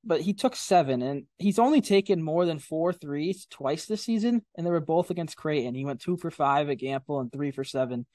but 0.05 0.21
he 0.21 0.33
took 0.33 0.57
seven, 0.57 1.03
and 1.03 1.25
he's 1.39 1.59
only 1.59 1.81
taken 1.81 2.23
more 2.23 2.47
than 2.47 2.59
four 2.59 2.93
threes 2.93 3.47
twice 3.51 3.87
this 3.87 4.05
season, 4.05 4.43
and 4.57 4.67
they 4.67 4.71
were 4.71 4.81
both 4.81 5.11
against 5.11 5.37
Creighton. 5.37 5.75
He 5.75 5.85
went 5.85 6.01
two 6.01 6.17
for 6.17 6.31
five 6.31 6.71
at 6.71 6.79
Gampel 6.79 7.21
and 7.21 7.33
three 7.33 7.51
for 7.51 7.65
seven 7.65 8.07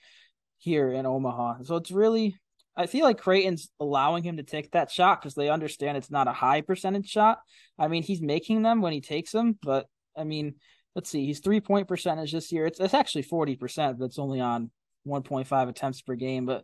here 0.57 0.91
in 0.91 1.05
Omaha. 1.05 1.63
So 1.63 1.75
it's 1.75 1.91
really, 1.91 2.37
I 2.75 2.87
feel 2.87 3.05
like 3.05 3.19
Creighton's 3.19 3.69
allowing 3.79 4.23
him 4.23 4.37
to 4.37 4.43
take 4.43 4.71
that 4.71 4.89
shot 4.89 5.21
because 5.21 5.35
they 5.35 5.49
understand 5.49 5.97
it's 5.97 6.09
not 6.09 6.27
a 6.27 6.33
high 6.33 6.61
percentage 6.61 7.09
shot. 7.09 7.39
I 7.77 7.89
mean, 7.89 8.03
he's 8.03 8.21
making 8.21 8.61
them 8.61 8.81
when 8.81 8.93
he 8.93 9.01
takes 9.01 9.31
them, 9.31 9.59
but 9.61 9.87
I 10.17 10.23
mean, 10.23 10.55
let's 10.95 11.09
see, 11.09 11.25
he's 11.25 11.39
three 11.39 11.59
point 11.59 11.87
percentage 11.87 12.31
this 12.31 12.51
year. 12.51 12.65
It's 12.65 12.79
it's 12.79 12.93
actually 12.93 13.23
forty 13.23 13.55
percent, 13.55 13.99
but 13.99 14.05
it's 14.05 14.19
only 14.19 14.39
on 14.39 14.71
one 15.03 15.23
point 15.23 15.47
five 15.47 15.67
attempts 15.67 16.01
per 16.01 16.15
game. 16.15 16.45
But 16.45 16.63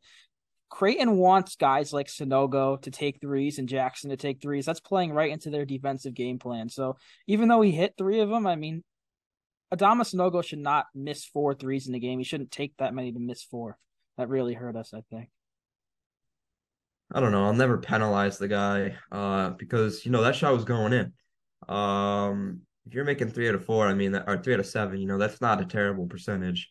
Creighton 0.70 1.18
wants 1.18 1.56
guys 1.56 1.92
like 1.92 2.08
Sanogo 2.08 2.80
to 2.84 2.92
take 2.92 3.20
threes 3.20 3.58
and 3.58 3.68
Jackson 3.68 4.12
to 4.12 4.18
take 4.18 4.42
threes. 4.42 4.66
That's 4.66 4.80
playing 4.80 5.12
right 5.12 5.32
into 5.32 5.50
their 5.50 5.66
defensive 5.66 6.14
game 6.14 6.38
plan. 6.38 6.70
So 6.70 6.98
even 7.28 7.48
though 7.48 7.62
he 7.62 7.72
hit 7.72 7.96
three 7.98 8.20
of 8.20 8.30
them, 8.30 8.46
I 8.46 8.56
mean, 8.56 8.84
Adama 9.74 10.02
Sanogo 10.02 10.44
should 10.44 10.60
not 10.60 10.86
miss 10.94 11.26
four 11.26 11.54
threes 11.54 11.88
in 11.88 11.94
the 11.94 12.00
game. 12.00 12.20
He 12.20 12.26
shouldn't 12.26 12.52
take 12.52 12.78
that 12.78 12.94
many 12.94 13.12
to 13.12 13.20
miss 13.20 13.44
four. 13.44 13.78
That 14.18 14.30
really 14.30 14.54
hurt 14.54 14.76
us, 14.76 14.94
I 14.94 15.02
think. 15.10 15.30
I 17.12 17.20
don't 17.20 17.32
know. 17.32 17.46
I'll 17.46 17.54
never 17.54 17.80
penalize 17.80 18.38
the 18.38 18.48
guy 18.48 18.96
uh, 19.12 19.52
because 19.52 20.06
you 20.06 20.12
know 20.12 20.22
that 20.22 20.36
shot 20.36 20.54
was 20.54 20.66
going 20.66 20.94
in. 20.94 21.14
Um, 21.74 22.62
if 22.86 22.94
you're 22.94 23.06
making 23.06 23.32
three 23.32 23.50
out 23.50 23.56
of 23.56 23.66
four, 23.66 23.88
I 23.88 23.96
mean, 23.96 24.16
or 24.16 24.38
three 24.38 24.54
out 24.54 24.60
of 24.60 24.68
seven, 24.68 25.00
you 25.00 25.08
know 25.08 25.18
that's 25.18 25.42
not 25.42 25.62
a 25.62 25.66
terrible 25.66 26.06
percentage, 26.06 26.70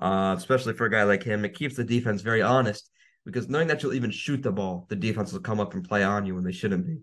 uh, 0.00 0.34
especially 0.38 0.74
for 0.74 0.86
a 0.86 0.90
guy 0.90 1.02
like 1.02 1.24
him. 1.24 1.44
It 1.44 1.54
keeps 1.54 1.74
the 1.74 1.82
defense 1.82 2.22
very 2.22 2.42
honest 2.42 2.88
because 3.32 3.48
knowing 3.48 3.68
that 3.68 3.82
you'll 3.82 3.94
even 3.94 4.10
shoot 4.10 4.42
the 4.42 4.52
ball, 4.52 4.86
the 4.88 4.96
defense 4.96 5.32
will 5.32 5.40
come 5.40 5.60
up 5.60 5.74
and 5.74 5.88
play 5.88 6.02
on 6.02 6.26
you 6.26 6.34
when 6.34 6.44
they 6.44 6.52
shouldn't 6.52 6.86
be. 6.86 6.98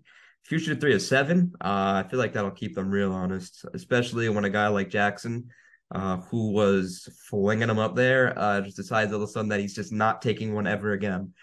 If 0.45 0.51
you 0.51 0.59
shoot 0.59 0.79
three 0.79 0.93
of 0.93 1.01
seven, 1.01 1.53
uh, 1.61 2.03
I 2.05 2.09
feel 2.09 2.19
like 2.19 2.33
that'll 2.33 2.51
keep 2.51 2.75
them 2.75 2.89
real 2.89 3.11
honest, 3.11 3.65
especially 3.73 4.29
when 4.29 4.45
a 4.45 4.49
guy 4.49 4.67
like 4.67 4.89
Jackson, 4.89 5.49
uh, 5.91 6.17
who 6.17 6.51
was 6.51 7.09
flinging 7.29 7.67
them 7.67 7.79
up 7.79 7.95
there, 7.95 8.37
uh, 8.37 8.61
just 8.61 8.77
decides 8.77 9.11
all 9.11 9.21
of 9.21 9.27
a 9.27 9.31
sudden 9.31 9.49
that 9.49 9.59
he's 9.59 9.75
just 9.75 9.91
not 9.91 10.21
taking 10.21 10.53
one 10.53 10.67
ever 10.67 10.93
again. 10.93 11.33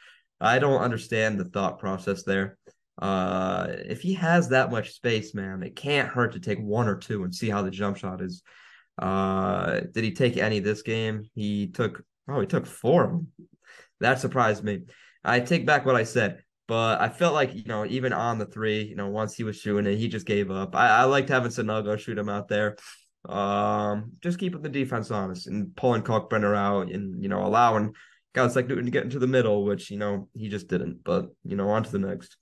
I 0.40 0.58
don't 0.58 0.80
understand 0.80 1.38
the 1.38 1.44
thought 1.44 1.78
process 1.78 2.22
there. 2.22 2.56
Uh, 3.00 3.66
if 3.70 4.00
he 4.02 4.14
has 4.14 4.48
that 4.48 4.70
much 4.70 4.92
space, 4.94 5.34
man, 5.34 5.62
it 5.62 5.76
can't 5.76 6.08
hurt 6.08 6.32
to 6.32 6.40
take 6.40 6.58
one 6.60 6.88
or 6.88 6.96
two 6.96 7.24
and 7.24 7.34
see 7.34 7.50
how 7.50 7.62
the 7.62 7.70
jump 7.70 7.96
shot 7.96 8.20
is. 8.20 8.42
Uh, 8.98 9.80
did 9.92 10.04
he 10.04 10.12
take 10.12 10.36
any 10.36 10.60
this 10.60 10.82
game? 10.82 11.28
He 11.34 11.66
took 11.68 12.04
oh, 12.28 12.40
he 12.40 12.46
took 12.46 12.66
four. 12.66 13.22
That 14.00 14.20
surprised 14.20 14.64
me. 14.64 14.82
I 15.24 15.40
take 15.40 15.66
back 15.66 15.86
what 15.86 15.96
I 15.96 16.04
said, 16.04 16.42
but 16.68 17.00
I 17.00 17.08
felt 17.08 17.34
like 17.34 17.54
you 17.54 17.64
know 17.64 17.86
even 17.86 18.12
on 18.12 18.38
the 18.38 18.46
three, 18.46 18.82
you 18.82 18.96
know, 18.96 19.08
once 19.08 19.34
he 19.34 19.44
was 19.44 19.56
shooting 19.56 19.90
it, 19.90 19.96
he 19.96 20.08
just 20.08 20.26
gave 20.26 20.50
up. 20.50 20.74
I, 20.74 20.88
I 20.88 21.04
liked 21.04 21.28
having 21.28 21.50
Sanogo 21.50 21.98
shoot 21.98 22.18
him 22.18 22.28
out 22.28 22.48
there. 22.48 22.76
Um, 23.28 24.12
just 24.20 24.38
keeping 24.38 24.60
the 24.60 24.68
defense 24.68 25.10
honest 25.10 25.46
and 25.46 25.74
pulling 25.76 26.02
Kalkbrenner 26.02 26.54
out 26.54 26.90
and 26.90 27.22
you 27.22 27.28
know 27.28 27.44
allowing 27.44 27.94
guys 28.34 28.54
like 28.54 28.66
Newton 28.66 28.84
to 28.84 28.90
get 28.90 29.04
into 29.04 29.18
the 29.18 29.26
middle, 29.26 29.64
which 29.64 29.90
you 29.90 29.96
know 29.96 30.28
he 30.34 30.48
just 30.48 30.68
didn't. 30.68 31.02
But 31.04 31.28
you 31.44 31.56
know, 31.56 31.68
on 31.70 31.84
to 31.84 31.90
the 31.90 31.98
next. 31.98 32.36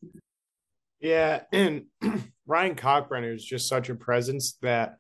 Yeah, 1.01 1.43
and 1.53 1.85
Ryan 2.47 2.75
Kalkbrenner 2.75 3.35
is 3.35 3.45
just 3.45 3.69
such 3.69 3.89
a 3.91 3.95
presence 3.95 4.57
that 4.63 4.97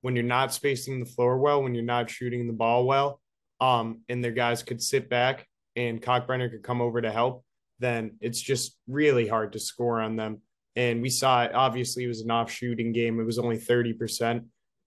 when 0.00 0.16
you're 0.16 0.24
not 0.24 0.54
spacing 0.54 1.00
the 1.00 1.10
floor 1.10 1.38
well, 1.38 1.62
when 1.62 1.74
you're 1.74 1.84
not 1.84 2.10
shooting 2.10 2.46
the 2.46 2.52
ball 2.52 2.86
well, 2.86 3.20
um, 3.60 4.00
and 4.08 4.24
their 4.24 4.32
guys 4.32 4.62
could 4.62 4.82
sit 4.82 5.10
back 5.10 5.46
and 5.76 6.02
Kalkbrenner 6.02 6.50
could 6.50 6.62
come 6.62 6.80
over 6.80 7.00
to 7.00 7.10
help, 7.12 7.44
then 7.78 8.16
it's 8.20 8.40
just 8.40 8.76
really 8.86 9.28
hard 9.28 9.52
to 9.52 9.58
score 9.58 10.00
on 10.00 10.16
them. 10.16 10.42
And 10.76 11.02
we 11.02 11.10
saw 11.10 11.42
it. 11.42 11.54
Obviously, 11.54 12.04
it 12.04 12.08
was 12.08 12.20
an 12.20 12.30
off 12.30 12.50
shooting 12.50 12.92
game. 12.92 13.18
It 13.18 13.24
was 13.24 13.38
only 13.38 13.58
thirty 13.58 13.92
percent, 13.92 14.44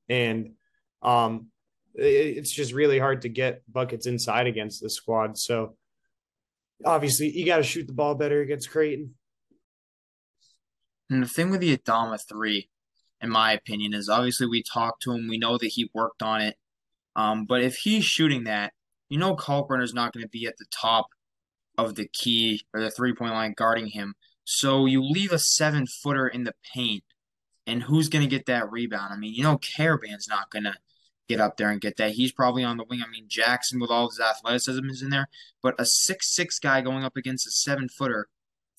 and 0.07 0.53
um, 1.01 1.47
it's 1.93 2.51
just 2.51 2.73
really 2.73 2.99
hard 2.99 3.23
to 3.23 3.29
get 3.29 3.61
buckets 3.71 4.07
inside 4.07 4.47
against 4.47 4.81
the 4.81 4.89
squad. 4.89 5.37
So 5.37 5.75
obviously, 6.85 7.37
you 7.37 7.45
got 7.45 7.57
to 7.57 7.63
shoot 7.63 7.87
the 7.87 7.93
ball 7.93 8.15
better 8.15 8.41
against 8.41 8.71
Creighton. 8.71 9.15
And 11.09 11.21
the 11.21 11.27
thing 11.27 11.51
with 11.51 11.59
the 11.59 11.77
Adama 11.77 12.19
three, 12.27 12.69
in 13.21 13.29
my 13.29 13.51
opinion, 13.51 13.93
is 13.93 14.09
obviously 14.09 14.47
we 14.47 14.63
talked 14.63 15.03
to 15.03 15.11
him. 15.11 15.27
We 15.27 15.37
know 15.37 15.57
that 15.57 15.67
he 15.67 15.91
worked 15.93 16.23
on 16.23 16.41
it. 16.41 16.55
Um, 17.15 17.45
but 17.45 17.61
if 17.61 17.75
he's 17.75 18.05
shooting 18.05 18.45
that, 18.45 18.73
you 19.13 19.19
know 19.19 19.37
is 19.79 19.93
not 19.93 20.11
going 20.11 20.23
to 20.23 20.29
be 20.29 20.47
at 20.47 20.57
the 20.57 20.65
top 20.71 21.05
of 21.77 21.93
the 21.93 22.07
key 22.07 22.63
or 22.73 22.81
the 22.81 22.89
three 22.89 23.13
point 23.13 23.31
line 23.31 23.53
guarding 23.55 23.85
him. 23.85 24.15
So 24.43 24.87
you 24.87 25.03
leave 25.03 25.31
a 25.31 25.37
seven 25.37 25.85
footer 25.85 26.27
in 26.27 26.45
the 26.45 26.55
paint, 26.73 27.03
and 27.67 27.83
who's 27.83 28.09
going 28.09 28.27
to 28.27 28.35
get 28.35 28.47
that 28.47 28.71
rebound? 28.71 29.13
I 29.13 29.17
mean, 29.17 29.35
you 29.35 29.43
know, 29.43 29.59
Karaban's 29.59 30.27
not 30.27 30.49
going 30.49 30.63
to 30.63 30.73
get 31.29 31.39
up 31.39 31.57
there 31.57 31.69
and 31.69 31.79
get 31.79 31.97
that. 31.97 32.13
He's 32.13 32.31
probably 32.31 32.63
on 32.63 32.77
the 32.77 32.85
wing. 32.89 33.03
I 33.05 33.09
mean, 33.09 33.25
Jackson 33.27 33.79
with 33.79 33.91
all 33.91 34.09
his 34.09 34.19
athleticism 34.19 34.89
is 34.89 35.03
in 35.03 35.11
there, 35.11 35.29
but 35.61 35.79
a 35.79 35.85
six 35.85 36.33
six 36.33 36.57
guy 36.57 36.81
going 36.81 37.03
up 37.03 37.15
against 37.15 37.45
a 37.45 37.51
seven 37.51 37.89
footer, 37.89 38.29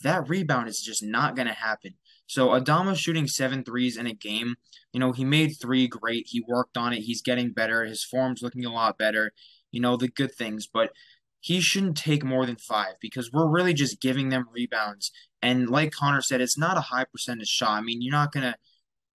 that 0.02 0.28
rebound 0.28 0.68
is 0.68 0.80
just 0.80 1.02
not 1.04 1.36
going 1.36 1.48
to 1.48 1.54
happen. 1.54 1.94
So 2.26 2.48
Adama 2.48 2.96
shooting 2.96 3.28
seven 3.28 3.62
threes 3.62 3.96
in 3.96 4.08
a 4.08 4.14
game. 4.14 4.56
You 4.92 4.98
know, 4.98 5.12
he 5.12 5.24
made 5.24 5.54
three 5.60 5.86
great. 5.86 6.26
He 6.28 6.44
worked 6.46 6.76
on 6.76 6.92
it. 6.92 7.02
He's 7.02 7.22
getting 7.22 7.52
better. 7.52 7.84
His 7.84 8.02
form's 8.02 8.42
looking 8.42 8.64
a 8.64 8.72
lot 8.72 8.98
better. 8.98 9.32
You 9.74 9.80
know, 9.80 9.96
the 9.96 10.08
good 10.08 10.34
things, 10.34 10.66
but 10.66 10.92
he 11.40 11.60
shouldn't 11.60 11.96
take 11.96 12.24
more 12.24 12.46
than 12.46 12.56
five 12.56 12.94
because 13.00 13.30
we're 13.30 13.46
really 13.46 13.74
just 13.74 14.00
giving 14.00 14.30
them 14.30 14.46
rebounds. 14.50 15.10
And 15.42 15.68
like 15.68 15.92
Connor 15.92 16.22
said, 16.22 16.40
it's 16.40 16.56
not 16.56 16.78
a 16.78 16.82
high 16.82 17.04
percentage 17.04 17.48
shot. 17.48 17.72
I 17.72 17.82
mean, 17.82 18.00
you're 18.00 18.12
not 18.12 18.32
gonna 18.32 18.54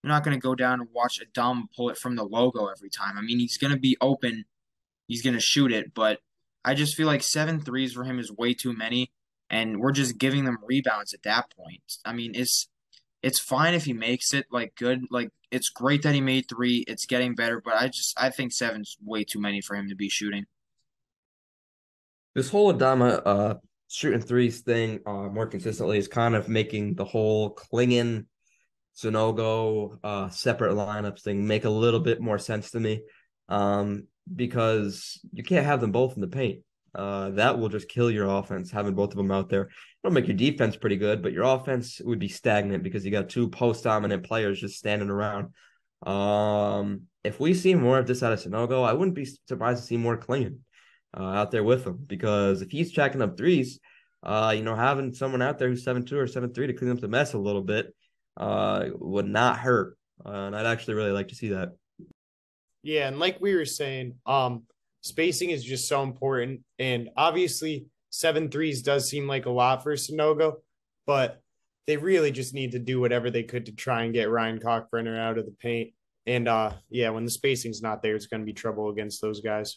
you're 0.03 0.13
not 0.13 0.25
gonna 0.25 0.39
go 0.39 0.55
down 0.55 0.81
and 0.81 0.89
watch 0.93 1.21
Adama 1.21 1.65
pull 1.77 1.91
it 1.91 1.99
from 1.99 2.17
the 2.17 2.25
logo 2.25 2.67
every 2.67 2.91
time. 2.91 3.17
I 3.17 3.21
mean, 3.21 3.39
he's 3.39 3.59
gonna 3.59 3.79
be 3.79 3.97
open, 4.01 4.45
he's 5.07 5.23
gonna 5.23 5.41
shoot 5.41 5.73
it, 5.73 5.95
but 5.95 6.19
I 6.65 6.75
just 6.75 6.97
feel 6.97 7.07
like 7.07 7.23
seven 7.23 7.61
threes 7.61 7.93
for 7.93 8.03
him 8.03 8.19
is 8.19 8.33
way 8.33 8.55
too 8.55 8.73
many, 8.77 9.13
and 9.49 9.79
we're 9.79 9.93
just 9.93 10.19
giving 10.19 10.45
them 10.45 10.59
rebounds 10.67 11.15
at 11.15 11.23
that 11.23 11.53
point. 11.57 11.99
I 12.05 12.13
mean, 12.13 12.33
it's 12.35 12.69
it's 13.27 13.41
fine 13.41 13.75
if 13.75 13.85
he 13.85 13.93
makes 13.93 14.33
it 14.33 14.47
like 14.53 14.73
good. 14.77 15.05
Like 15.11 15.31
it's 15.51 15.69
great 15.69 16.03
that 16.03 16.15
he 16.15 16.21
made 16.21 16.49
three. 16.49 16.85
It's 16.87 17.07
getting 17.07 17.35
better, 17.35 17.61
but 17.61 17.75
I 17.75 17.89
just 17.89 18.15
I 18.17 18.31
think 18.31 18.53
seven's 18.53 18.97
way 19.05 19.25
too 19.25 19.41
many 19.41 19.61
for 19.61 19.75
him 19.75 19.89
to 19.89 19.97
be 19.97 20.09
shooting. 20.09 20.47
This 22.37 22.49
whole 22.49 22.73
Adama 22.73 23.21
uh 23.27 23.55
shooting 23.89 24.21
threes 24.21 24.61
thing 24.61 25.01
uh 25.07 25.29
more 25.29 25.49
consistently 25.49 25.99
is 25.99 26.07
kind 26.07 26.37
of 26.37 26.49
making 26.49 26.95
the 26.95 27.05
whole 27.05 27.53
Clingan 27.53 28.27
Sanogo 28.97 29.99
uh 30.05 30.29
separate 30.29 30.75
lineups 30.75 31.23
thing 31.23 31.49
make 31.49 31.65
a 31.65 31.71
little 31.71 32.01
bit 32.01 32.21
more 32.21 32.39
sense 32.39 32.71
to 32.71 32.79
me. 32.79 33.03
Um 33.49 34.07
because 34.33 35.19
you 35.33 35.43
can't 35.43 35.67
have 35.67 35.81
them 35.81 35.91
both 35.91 36.15
in 36.15 36.21
the 36.21 36.29
paint. 36.29 36.61
Uh, 36.97 37.31
that 37.31 37.59
will 37.59 37.69
just 37.69 37.89
kill 37.89 38.11
your 38.11 38.27
offense 38.27 38.71
having 38.71 38.95
both 38.95 39.11
of 39.11 39.17
them 39.19 39.31
out 39.31 39.51
there. 39.51 39.69
It'll 40.03 40.15
make 40.15 40.27
your 40.27 40.37
defense 40.37 40.77
pretty 40.77 40.97
good, 40.97 41.23
but 41.23 41.33
your 41.33 41.45
offense 41.45 42.01
would 42.03 42.19
be 42.19 42.29
stagnant 42.29 42.83
because 42.83 43.05
you 43.05 43.11
got 43.11 43.29
two 43.29 43.49
post 43.51 43.85
dominant 43.85 44.25
players 44.25 44.59
just 44.59 44.79
standing 44.79 45.11
around. 45.11 45.53
Um, 46.07 47.03
if 47.23 47.39
we 47.39 47.53
see 47.53 47.75
more 47.75 47.99
of 47.99 48.07
this 48.07 48.23
out 48.23 48.33
of 48.33 48.43
Sanogo, 48.43 48.89
I 48.89 48.95
wouldn't 48.95 49.15
be 49.15 49.29
surprised 49.47 49.83
to 49.83 49.87
see 49.87 49.99
more 49.99 50.17
Clingan 50.17 50.59
uh, 51.15 51.23
out 51.23 51.51
there 51.51 51.65
with 51.65 51.87
him 51.87 51.99
because 52.07 52.63
if 52.63 52.71
he's 52.71 52.93
checking 52.93 53.21
up 53.21 53.37
threes, 53.37 53.79
uh, 54.23 54.55
you 54.57 54.63
know, 54.63 54.75
having 54.75 55.13
someone 55.13 55.43
out 55.43 55.59
there 55.59 55.69
who's 55.69 55.85
seven 55.85 56.05
two 56.05 56.19
or 56.19 56.27
seven 56.27 56.55
three 56.55 56.67
to 56.67 56.73
clean 56.73 56.91
up 56.91 57.01
the 57.01 57.09
mess 57.09 57.35
a 57.35 57.39
little 57.39 57.63
bit 57.63 57.95
uh, 58.39 58.87
would 58.95 59.27
not 59.27 59.59
hurt, 59.59 59.99
uh, 60.25 60.31
and 60.31 60.57
I'd 60.57 60.67
actually 60.67 60.95
really 60.95 61.13
like 61.13 61.29
to 61.29 61.35
see 61.35 61.49
that. 61.49 61.73
Yeah, 62.83 63.09
and 63.09 63.19
like 63.19 63.41
we 63.41 63.55
were 63.55 63.67
saying, 63.67 64.15
um, 64.25 64.63
spacing 65.07 65.51
is 65.51 65.65
just 65.65 65.89
so 65.89 66.03
important. 66.03 66.61
And 66.79 67.11
obviously, 67.17 67.87
seven 68.11 68.51
threes 68.51 68.83
does 68.83 69.09
seem 69.09 69.27
like 69.27 69.47
a 69.47 69.51
lot 69.51 69.83
for 69.83 69.93
Sanogo, 69.95 70.57
but 71.07 71.41
they 71.87 71.97
really 71.97 72.31
just 72.31 72.55
need 72.55 72.73
to 72.73 72.79
do 72.79 73.01
whatever 73.01 73.31
they 73.31 73.45
could 73.45 73.67
to 73.67 73.73
try 73.73 74.03
and 74.03 74.15
get 74.15 74.31
Ryan 74.31 74.59
Kalkbrenner 74.59 75.19
out 75.19 75.39
of 75.39 75.47
the 75.47 75.53
paint. 75.53 75.93
And 76.27 76.49
uh, 76.49 76.73
yeah, 76.91 77.11
when 77.11 77.25
the 77.25 77.31
spacing's 77.31 77.83
not 77.83 78.03
there, 78.03 78.17
it's 78.17 78.27
going 78.27 78.41
to 78.41 78.47
be 78.47 78.53
trouble 78.53 78.91
against 78.91 79.21
those 79.23 79.41
guys. 79.41 79.77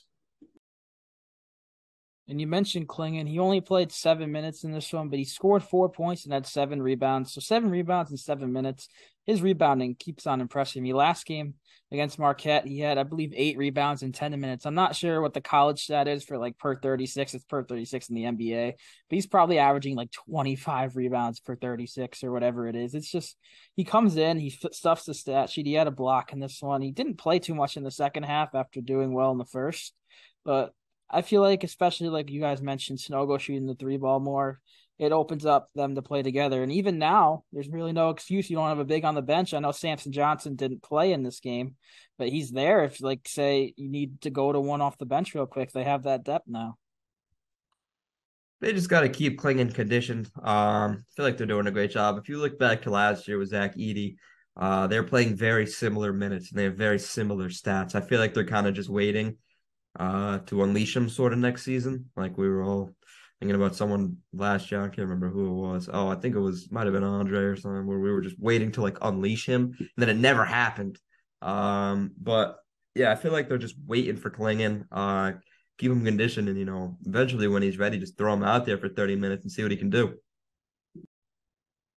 And 2.27 2.39
you 2.39 2.45
mentioned 2.45 2.87
Clingan. 2.87 3.27
He 3.27 3.39
only 3.39 3.59
played 3.59 3.91
seven 3.91 4.31
minutes 4.31 4.63
in 4.63 4.71
this 4.71 4.93
one, 4.93 5.09
but 5.09 5.17
he 5.17 5.25
scored 5.25 5.63
four 5.63 5.89
points 5.89 6.25
and 6.25 6.33
had 6.33 6.45
seven 6.45 6.79
rebounds. 6.79 7.33
So 7.33 7.41
seven 7.41 7.71
rebounds 7.71 8.11
in 8.11 8.17
seven 8.17 8.53
minutes. 8.53 8.87
His 9.29 9.43
rebounding 9.43 9.93
keeps 9.93 10.25
on 10.25 10.41
impressing 10.41 10.81
me. 10.81 10.91
Last 10.91 11.23
game 11.23 11.53
against 11.91 12.17
Marquette, 12.17 12.65
he 12.65 12.79
had, 12.79 12.97
I 12.97 13.03
believe, 13.03 13.31
eight 13.35 13.59
rebounds 13.59 14.01
in 14.01 14.11
10 14.11 14.31
minutes. 14.41 14.65
I'm 14.65 14.73
not 14.73 14.95
sure 14.95 15.21
what 15.21 15.35
the 15.35 15.39
college 15.39 15.83
stat 15.83 16.07
is 16.07 16.23
for 16.23 16.39
like 16.39 16.57
per 16.57 16.79
36. 16.79 17.35
It's 17.35 17.43
per 17.43 17.63
36 17.63 18.09
in 18.09 18.15
the 18.15 18.23
NBA, 18.23 18.71
but 18.71 19.15
he's 19.15 19.27
probably 19.27 19.59
averaging 19.59 19.95
like 19.95 20.09
25 20.11 20.95
rebounds 20.95 21.39
per 21.39 21.55
36 21.55 22.23
or 22.23 22.31
whatever 22.31 22.67
it 22.67 22.75
is. 22.75 22.95
It's 22.95 23.11
just, 23.11 23.37
he 23.75 23.83
comes 23.83 24.17
in, 24.17 24.39
he 24.39 24.49
stuffs 24.49 25.05
the 25.05 25.13
stat 25.13 25.51
sheet. 25.51 25.67
He 25.67 25.73
had 25.73 25.85
a 25.85 25.91
block 25.91 26.33
in 26.33 26.39
this 26.39 26.59
one. 26.59 26.81
He 26.81 26.89
didn't 26.89 27.19
play 27.19 27.37
too 27.37 27.53
much 27.53 27.77
in 27.77 27.83
the 27.83 27.91
second 27.91 28.23
half 28.23 28.55
after 28.55 28.81
doing 28.81 29.13
well 29.13 29.31
in 29.31 29.37
the 29.37 29.45
first, 29.45 29.93
but 30.43 30.73
I 31.07 31.21
feel 31.21 31.41
like, 31.41 31.63
especially 31.63 32.09
like 32.09 32.31
you 32.31 32.41
guys 32.41 32.63
mentioned, 32.63 32.97
Sanogo 32.97 33.39
shooting 33.39 33.67
the 33.67 33.75
three 33.75 33.97
ball 33.97 34.19
more, 34.19 34.59
it 34.99 35.11
opens 35.11 35.45
up 35.45 35.69
them 35.73 35.95
to 35.95 36.01
play 36.01 36.21
together. 36.21 36.61
And 36.61 36.71
even 36.71 36.99
now, 36.99 37.43
there's 37.51 37.69
really 37.69 37.93
no 37.93 38.09
excuse. 38.09 38.49
You 38.49 38.57
don't 38.57 38.67
have 38.69 38.79
a 38.79 38.85
big 38.85 39.05
on 39.05 39.15
the 39.15 39.21
bench. 39.21 39.53
I 39.53 39.59
know 39.59 39.71
Samson 39.71 40.11
Johnson 40.11 40.55
didn't 40.55 40.83
play 40.83 41.13
in 41.13 41.23
this 41.23 41.39
game, 41.39 41.75
but 42.17 42.29
he's 42.29 42.51
there 42.51 42.83
if, 42.83 43.01
like, 43.01 43.27
say, 43.27 43.73
you 43.77 43.89
need 43.89 44.21
to 44.21 44.29
go 44.29 44.51
to 44.51 44.59
one 44.59 44.81
off 44.81 44.97
the 44.97 45.05
bench 45.05 45.33
real 45.33 45.47
quick. 45.47 45.71
They 45.71 45.85
have 45.85 46.03
that 46.03 46.23
depth 46.23 46.47
now. 46.47 46.77
They 48.61 48.73
just 48.73 48.89
got 48.89 49.01
to 49.01 49.09
keep 49.09 49.39
Clingan 49.39 49.73
conditioned. 49.73 50.29
Um, 50.43 51.05
I 51.07 51.11
feel 51.15 51.25
like 51.25 51.37
they're 51.37 51.47
doing 51.47 51.67
a 51.67 51.71
great 51.71 51.91
job. 51.91 52.17
If 52.17 52.29
you 52.29 52.37
look 52.37 52.59
back 52.59 52.81
to 52.81 52.91
last 52.91 53.27
year 53.27 53.39
with 53.39 53.49
Zach 53.49 53.75
Edey, 53.75 54.17
Uh, 54.59 54.87
they're 54.87 55.07
playing 55.07 55.37
very 55.37 55.65
similar 55.65 56.11
minutes 56.11 56.49
and 56.49 56.59
they 56.59 56.65
have 56.65 56.75
very 56.75 56.99
similar 56.99 57.47
stats. 57.49 57.95
I 57.95 58.01
feel 58.01 58.19
like 58.19 58.33
they're 58.33 58.55
kind 58.57 58.67
of 58.67 58.73
just 58.73 58.89
waiting 58.89 59.37
uh, 59.97 60.39
to 60.47 60.63
unleash 60.63 60.97
him 60.97 61.07
sort 61.07 61.31
of 61.31 61.39
next 61.39 61.63
season. 61.63 62.11
Like 62.17 62.37
we 62.37 62.49
were 62.49 62.63
all 62.63 62.91
thinking 63.39 63.55
about 63.55 63.75
someone 63.75 64.17
last 64.33 64.71
year. 64.71 64.81
I 64.81 64.87
can't 64.87 65.07
remember 65.07 65.29
who 65.29 65.47
it 65.47 65.69
was. 65.69 65.89
Oh, 65.91 66.09
I 66.09 66.15
think 66.15 66.35
it 66.35 66.39
was 66.39 66.71
might 66.71 66.85
have 66.85 66.93
been 66.93 67.03
Andre 67.03 67.39
or 67.39 67.55
something 67.55 67.85
where 67.85 67.99
we 67.99 68.11
were 68.11 68.21
just 68.21 68.39
waiting 68.39 68.71
to 68.73 68.81
like 68.81 68.97
unleash 69.01 69.45
him, 69.45 69.75
and 69.79 69.89
then 69.97 70.09
it 70.09 70.17
never 70.17 70.45
happened. 70.45 70.99
Um, 71.41 72.11
but 72.21 72.57
yeah, 72.95 73.11
I 73.11 73.15
feel 73.15 73.31
like 73.31 73.47
they're 73.47 73.57
just 73.57 73.75
waiting 73.85 74.17
for 74.17 74.29
Clingan. 74.29 74.85
Uh, 74.91 75.33
keep 75.77 75.91
him 75.91 76.03
conditioned, 76.03 76.49
and 76.49 76.57
you 76.57 76.65
know, 76.65 76.97
eventually 77.05 77.47
when 77.47 77.63
he's 77.63 77.77
ready, 77.77 77.97
just 77.97 78.17
throw 78.17 78.33
him 78.33 78.43
out 78.43 78.65
there 78.65 78.77
for 78.77 78.89
thirty 78.89 79.15
minutes 79.15 79.43
and 79.43 79.51
see 79.51 79.63
what 79.63 79.71
he 79.71 79.77
can 79.77 79.89
do. 79.89 80.15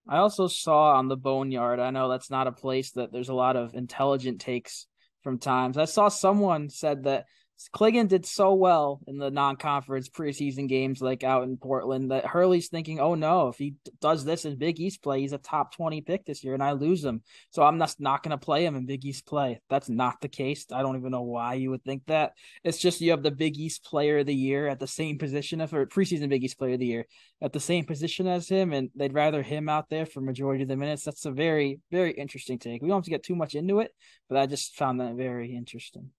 I 0.09 0.19
also 0.19 0.49
saw 0.49 0.97
on 0.97 1.09
the 1.09 1.17
Boneyard. 1.17 1.81
I 1.81 1.91
know 1.91 2.09
that's 2.09 2.31
not 2.31 2.47
a 2.47 2.53
place 2.53 2.93
that 2.93 3.13
there's 3.13 3.29
a 3.29 3.35
lot 3.35 3.57
of 3.57 3.75
intelligent 3.75 4.41
takes 4.41 4.87
from 5.23 5.39
times. 5.39 5.79
I 5.79 5.85
saw 5.85 6.09
someone 6.09 6.69
said 6.69 7.05
that 7.05 7.27
Clingan 7.75 8.09
did 8.09 8.27
so 8.27 8.55
well 8.55 9.01
in 9.07 9.19
the 9.19 9.31
non-conference 9.31 10.09
preseason 10.09 10.69
games, 10.69 11.03
like 11.03 11.23
out 11.23 11.45
in 11.45 11.57
Portland, 11.57 12.11
that 12.11 12.27
Hurley's 12.27 12.69
thinking, 12.69 13.01
"Oh 13.01 13.15
no, 13.15 13.49
if 13.49 13.59
he 13.59 13.75
does 14.01 14.25
this 14.25 14.45
in 14.45 14.57
Big 14.57 14.81
East 14.81 15.03
play, 15.03 15.21
he's 15.21 15.33
a 15.33 15.39
top 15.39 15.75
twenty 15.75 16.01
pick 16.01 16.25
this 16.25 16.43
year, 16.43 16.55
and 16.55 16.63
I 16.63 16.73
lose 16.73 17.05
him, 17.05 17.23
so 17.51 17.63
I'm 17.63 17.79
just 17.79 18.01
not 18.01 18.23
going 18.23 18.31
to 18.31 18.45
play 18.45 18.65
him 18.65 18.77
in 18.77 18.87
Big 18.87 19.05
East 19.05 19.27
play." 19.27 19.61
That's 19.69 19.89
not 19.89 20.21
the 20.21 20.29
case. 20.29 20.67
I 20.73 20.83
don't 20.83 20.97
even 20.97 21.11
know 21.11 21.23
why 21.23 21.55
you 21.55 21.71
would 21.71 21.85
think 21.85 22.07
that. 22.07 22.33
It's 22.65 22.79
just 22.79 23.01
you 23.01 23.11
have 23.11 23.23
the 23.23 23.31
Big 23.31 23.59
East 23.59 23.85
Player 23.85 24.19
of 24.19 24.27
the 24.27 24.35
Year 24.35 24.69
at 24.69 24.81
the 24.81 24.87
same 24.87 25.19
position 25.19 25.61
of 25.61 25.75
or 25.75 25.87
preseason 25.87 26.29
Big 26.29 26.45
East 26.45 26.59
Player 26.59 26.75
of 26.75 26.81
the 26.81 26.87
Year 26.87 27.07
at 27.41 27.53
the 27.53 27.61
same 27.61 27.85
position 27.85 28.27
as 28.27 28.49
him, 28.49 28.73
and 28.73 28.91
they'd 28.95 29.15
rather 29.15 29.43
him 29.43 29.69
out 29.69 29.89
there 29.91 30.07
for 30.07 30.21
majority 30.21 30.63
of 30.63 30.69
the 30.69 30.77
minutes. 30.77 31.05
That's 31.05 31.27
a 31.27 31.31
very, 31.31 31.81
very 31.91 32.13
interesting 32.13 32.59
take. 32.59 32.83
We 32.83 32.89
don't 32.89 32.99
have 32.99 33.05
to 33.05 33.11
get 33.11 33.25
too 33.25 33.37
much 33.37 33.55
into 33.55 33.81
it, 33.81 33.93
but 34.29 34.39
I 34.39 34.47
just 34.47 34.77
found 34.77 35.01
that 35.01 35.15
very 35.15 35.55
interesting. 35.55 36.11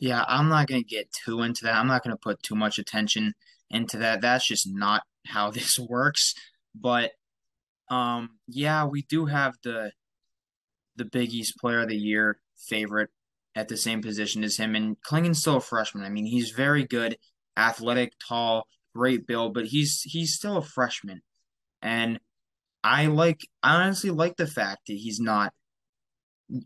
Yeah, 0.00 0.24
I'm 0.26 0.48
not 0.48 0.66
going 0.68 0.82
to 0.82 0.88
get 0.88 1.12
too 1.12 1.42
into 1.42 1.64
that. 1.64 1.76
I'm 1.76 1.86
not 1.86 2.02
going 2.02 2.16
to 2.16 2.20
put 2.20 2.42
too 2.42 2.54
much 2.54 2.78
attention 2.78 3.34
into 3.70 3.98
that. 3.98 4.20
That's 4.20 4.46
just 4.46 4.66
not 4.68 5.02
how 5.26 5.50
this 5.52 5.78
works. 5.78 6.34
But 6.74 7.12
um 7.90 8.38
yeah, 8.48 8.84
we 8.86 9.02
do 9.02 9.26
have 9.26 9.54
the 9.62 9.92
the 10.96 11.04
Big 11.04 11.32
East 11.34 11.56
player 11.58 11.80
of 11.80 11.88
the 11.88 11.96
year 11.96 12.38
favorite 12.56 13.10
at 13.54 13.68
the 13.68 13.76
same 13.76 14.00
position 14.00 14.44
as 14.44 14.56
him 14.56 14.74
and 14.74 15.00
Clingan's 15.02 15.40
still 15.40 15.56
a 15.56 15.60
freshman. 15.60 16.04
I 16.04 16.08
mean, 16.08 16.24
he's 16.26 16.50
very 16.50 16.84
good, 16.84 17.18
athletic, 17.56 18.14
tall, 18.26 18.66
great 18.94 19.26
build, 19.26 19.54
but 19.54 19.66
he's 19.66 20.02
he's 20.02 20.34
still 20.34 20.56
a 20.56 20.62
freshman. 20.62 21.22
And 21.82 22.20
I 22.84 23.06
like 23.06 23.40
I 23.62 23.74
honestly 23.82 24.10
like 24.10 24.36
the 24.36 24.46
fact 24.46 24.86
that 24.86 24.94
he's 24.94 25.20
not 25.20 25.52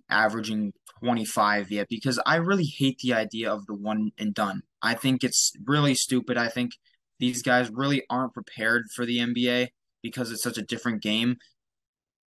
averaging 0.09 0.73
25 1.01 1.71
yet 1.71 1.89
because 1.89 2.21
I 2.27 2.37
really 2.37 2.65
hate 2.65 2.99
the 2.99 3.15
idea 3.15 3.53
of 3.53 3.67
the 3.67 3.75
one 3.75 4.11
and 4.19 4.35
done. 4.35 4.63
I 4.83 4.95
think 4.95 5.23
it's 5.23 5.53
really 5.65 5.95
stupid. 5.95 6.37
I 6.37 6.49
think 6.49 6.73
these 7.19 7.43
guys 7.43 7.71
really 7.71 8.03
aren't 8.11 8.35
prepared 8.35 8.87
for 8.95 9.07
the 9.07 9.19
NBA 9.19 9.69
because 10.03 10.31
it's 10.31 10.43
such 10.43 10.59
a 10.59 10.63
different 10.63 11.03
game. 11.03 11.37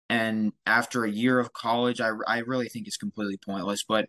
And 0.10 0.54
after 0.66 1.04
a 1.04 1.12
year 1.12 1.40
of 1.40 1.54
college, 1.54 2.00
I, 2.00 2.12
I 2.28 2.40
really 2.40 2.70
think 2.70 2.88
it's 2.88 2.98
completely 2.98 3.40
pointless. 3.44 3.84
But 3.88 4.08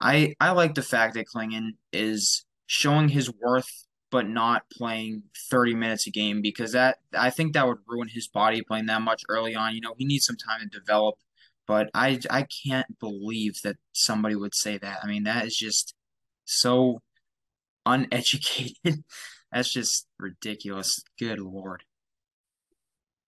I 0.00 0.34
I 0.40 0.50
like 0.52 0.74
the 0.74 0.82
fact 0.82 1.14
that 1.14 1.26
Clingan 1.26 1.72
is 1.92 2.44
showing 2.66 3.08
his 3.08 3.32
worth 3.32 3.86
but 4.10 4.28
not 4.28 4.64
playing 4.72 5.22
30 5.50 5.74
minutes 5.74 6.06
a 6.06 6.10
game 6.10 6.42
because 6.42 6.72
that 6.72 6.98
I 7.16 7.30
think 7.30 7.52
that 7.52 7.66
would 7.66 7.78
ruin 7.86 8.08
his 8.08 8.26
body 8.26 8.60
playing 8.62 8.86
that 8.86 9.02
much 9.02 9.22
early 9.28 9.54
on. 9.54 9.74
You 9.74 9.80
know, 9.80 9.94
he 9.96 10.04
needs 10.04 10.26
some 10.26 10.36
time 10.36 10.60
to 10.60 10.80
develop 10.80 11.14
but 11.66 11.90
I 11.94 12.18
I 12.30 12.46
can't 12.64 12.98
believe 12.98 13.60
that 13.64 13.76
somebody 13.92 14.36
would 14.36 14.54
say 14.54 14.78
that. 14.78 14.98
I 15.02 15.06
mean, 15.06 15.24
that 15.24 15.46
is 15.46 15.56
just 15.56 15.94
so 16.44 17.00
uneducated. 17.86 18.76
That's 19.52 19.72
just 19.72 20.06
ridiculous. 20.18 21.02
Good 21.18 21.40
lord. 21.40 21.84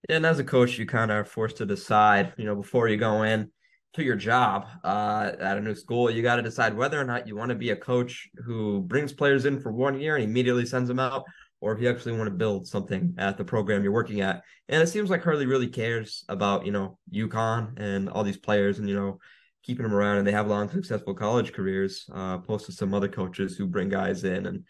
And 0.09 0.27
as 0.27 0.39
a 0.39 0.45
coach, 0.45 0.79
you 0.79 0.87
kind 0.87 1.11
of 1.11 1.17
are 1.19 1.25
forced 1.25 1.59
to 1.59 1.67
decide, 1.67 2.33
you 2.37 2.45
know, 2.45 2.57
before 2.57 2.89
you 2.89 2.97
go 2.97 3.23
in 3.23 3.51
to 3.95 4.03
your 4.03 4.17
job 4.17 4.67
uh, 4.83 5.33
at 5.39 5.59
a 5.59 5.61
new 5.61 5.75
school, 5.75 6.11
you 6.11 6.23
got 6.23 6.37
to 6.37 6.43
decide 6.43 6.77
whether 6.77 7.01
or 7.01 7.05
not 7.05 7.29
you 7.29 7.37
want 7.37 7.51
to 7.51 7.55
be 7.55 7.71
a 7.71 7.77
coach 7.77 8.29
who 8.45 8.81
brings 8.81 9.13
players 9.13 9.45
in 9.45 9.61
for 9.61 9.71
one 9.71 10.01
year 10.01 10.17
and 10.17 10.25
immediately 10.25 10.67
sends 10.67 10.89
them 10.89 10.99
out, 10.99 11.25
or 11.63 11.73
if 11.73 11.81
you 11.81 11.89
actually 11.89 12.19
want 12.19 12.27
to 12.27 12.35
build 12.35 12.67
something 12.67 13.15
at 13.19 13.39
the 13.39 13.45
program 13.45 13.85
you're 13.85 13.93
working 13.93 14.21
at. 14.21 14.43
And 14.69 14.83
it 14.83 14.89
seems 14.89 15.11
like 15.11 15.23
Hurley 15.23 15.47
really 15.47 15.69
cares 15.69 16.25
about, 16.29 16.67
you 16.67 16.73
know, 16.73 16.99
UConn 17.15 17.79
and 17.79 18.09
all 18.09 18.25
these 18.25 18.37
players 18.37 18.81
and, 18.81 18.89
you 18.89 18.97
know, 18.97 19.21
keeping 19.63 19.85
them 19.85 19.95
around 19.95 20.19
and 20.19 20.27
they 20.27 20.33
have 20.33 20.49
long 20.49 20.69
successful 20.69 21.15
college 21.15 21.53
careers, 21.53 22.05
uh, 22.13 22.39
opposed 22.43 22.67
to 22.67 22.73
some 22.73 22.93
other 22.93 23.07
coaches 23.07 23.57
who 23.57 23.69
bring 23.69 23.89
guys 23.89 24.25
in 24.25 24.47
and 24.47 24.65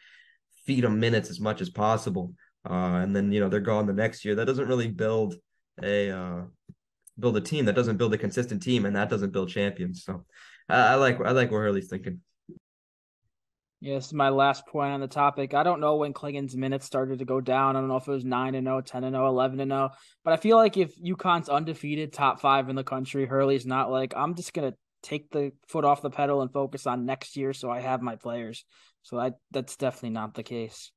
feed 0.66 0.85
them 0.85 1.00
minutes 1.00 1.31
as 1.31 1.40
much 1.40 1.62
as 1.62 1.70
possible. 1.70 2.35
Uh, 2.68 3.00
and 3.02 3.16
then, 3.16 3.33
you 3.33 3.40
know, 3.40 3.48
they're 3.48 3.61
gone 3.61 3.87
the 3.87 3.94
next 3.94 4.22
year. 4.22 4.35
That 4.35 4.46
doesn't 4.46 4.68
really 4.68 4.88
build 4.88 5.35
a 5.83 6.11
uh, 6.11 6.42
build 7.18 7.38
a 7.38 7.40
team. 7.40 7.64
That 7.64 7.74
doesn't 7.74 7.96
build 7.96 8.12
a 8.12 8.18
consistent 8.18 8.62
team 8.62 8.85
and 8.85 8.94
that 8.96 9.09
doesn't 9.09 9.33
build 9.33 9.48
champions. 9.48 10.05
So 10.05 10.26
I, 10.68 10.88
I 10.88 10.94
like 10.96 11.18
I 11.22 11.31
like 11.31 11.50
what 11.50 11.59
Hurley's 11.59 11.88
thinking. 11.88 12.20
Yes, 13.83 14.12
my 14.12 14.29
last 14.29 14.64
point 14.68 14.92
on 14.92 15.01
the 15.01 15.09
topic. 15.09 15.55
I 15.55 15.64
don't 15.64 15.81
know 15.81 15.97
when 15.97 16.12
Clingan's 16.12 16.57
minutes 16.57 16.87
started 16.87 17.18
to 17.18 17.25
go 17.25 17.40
down. 17.40 17.75
I 17.75 17.81
don't 17.81 17.88
know 17.88 17.97
if 17.97 18.07
it 18.07 18.12
was 18.12 18.25
9 18.25 18.55
and 18.55 18.64
0, 18.64 18.81
10 18.81 19.03
and 19.03 19.14
0, 19.14 19.27
11 19.27 19.59
and 19.59 19.73
0. 19.73 19.90
But 20.23 20.35
I 20.35 20.37
feel 20.37 20.57
like 20.57 20.77
if 20.77 20.97
UConn's 20.97 21.49
undefeated, 21.49 22.12
top 22.12 22.40
five 22.40 22.68
in 22.68 22.77
the 22.77 22.85
country, 22.85 23.27
Hurley's 23.27 23.66
not 23.66 23.90
like, 23.90 24.14
I'm 24.16 24.37
just 24.37 24.55
going 24.55 24.71
to 24.71 24.79
take 25.03 25.33
the 25.33 25.51
foot 25.66 25.85
off 25.85 26.01
the 26.01 26.11
pedal 26.11 26.42
and 26.42 26.53
focus 26.53 26.87
on 26.87 27.07
next 27.07 27.37
year 27.37 27.53
so 27.53 27.73
I 27.73 27.81
have 27.81 28.03
my 28.03 28.14
players. 28.14 28.64
So 29.03 29.18
I, 29.18 29.33
that's 29.51 29.75
definitely 29.75 30.11
not 30.11 30.35
the 30.35 30.45
case. 30.45 30.92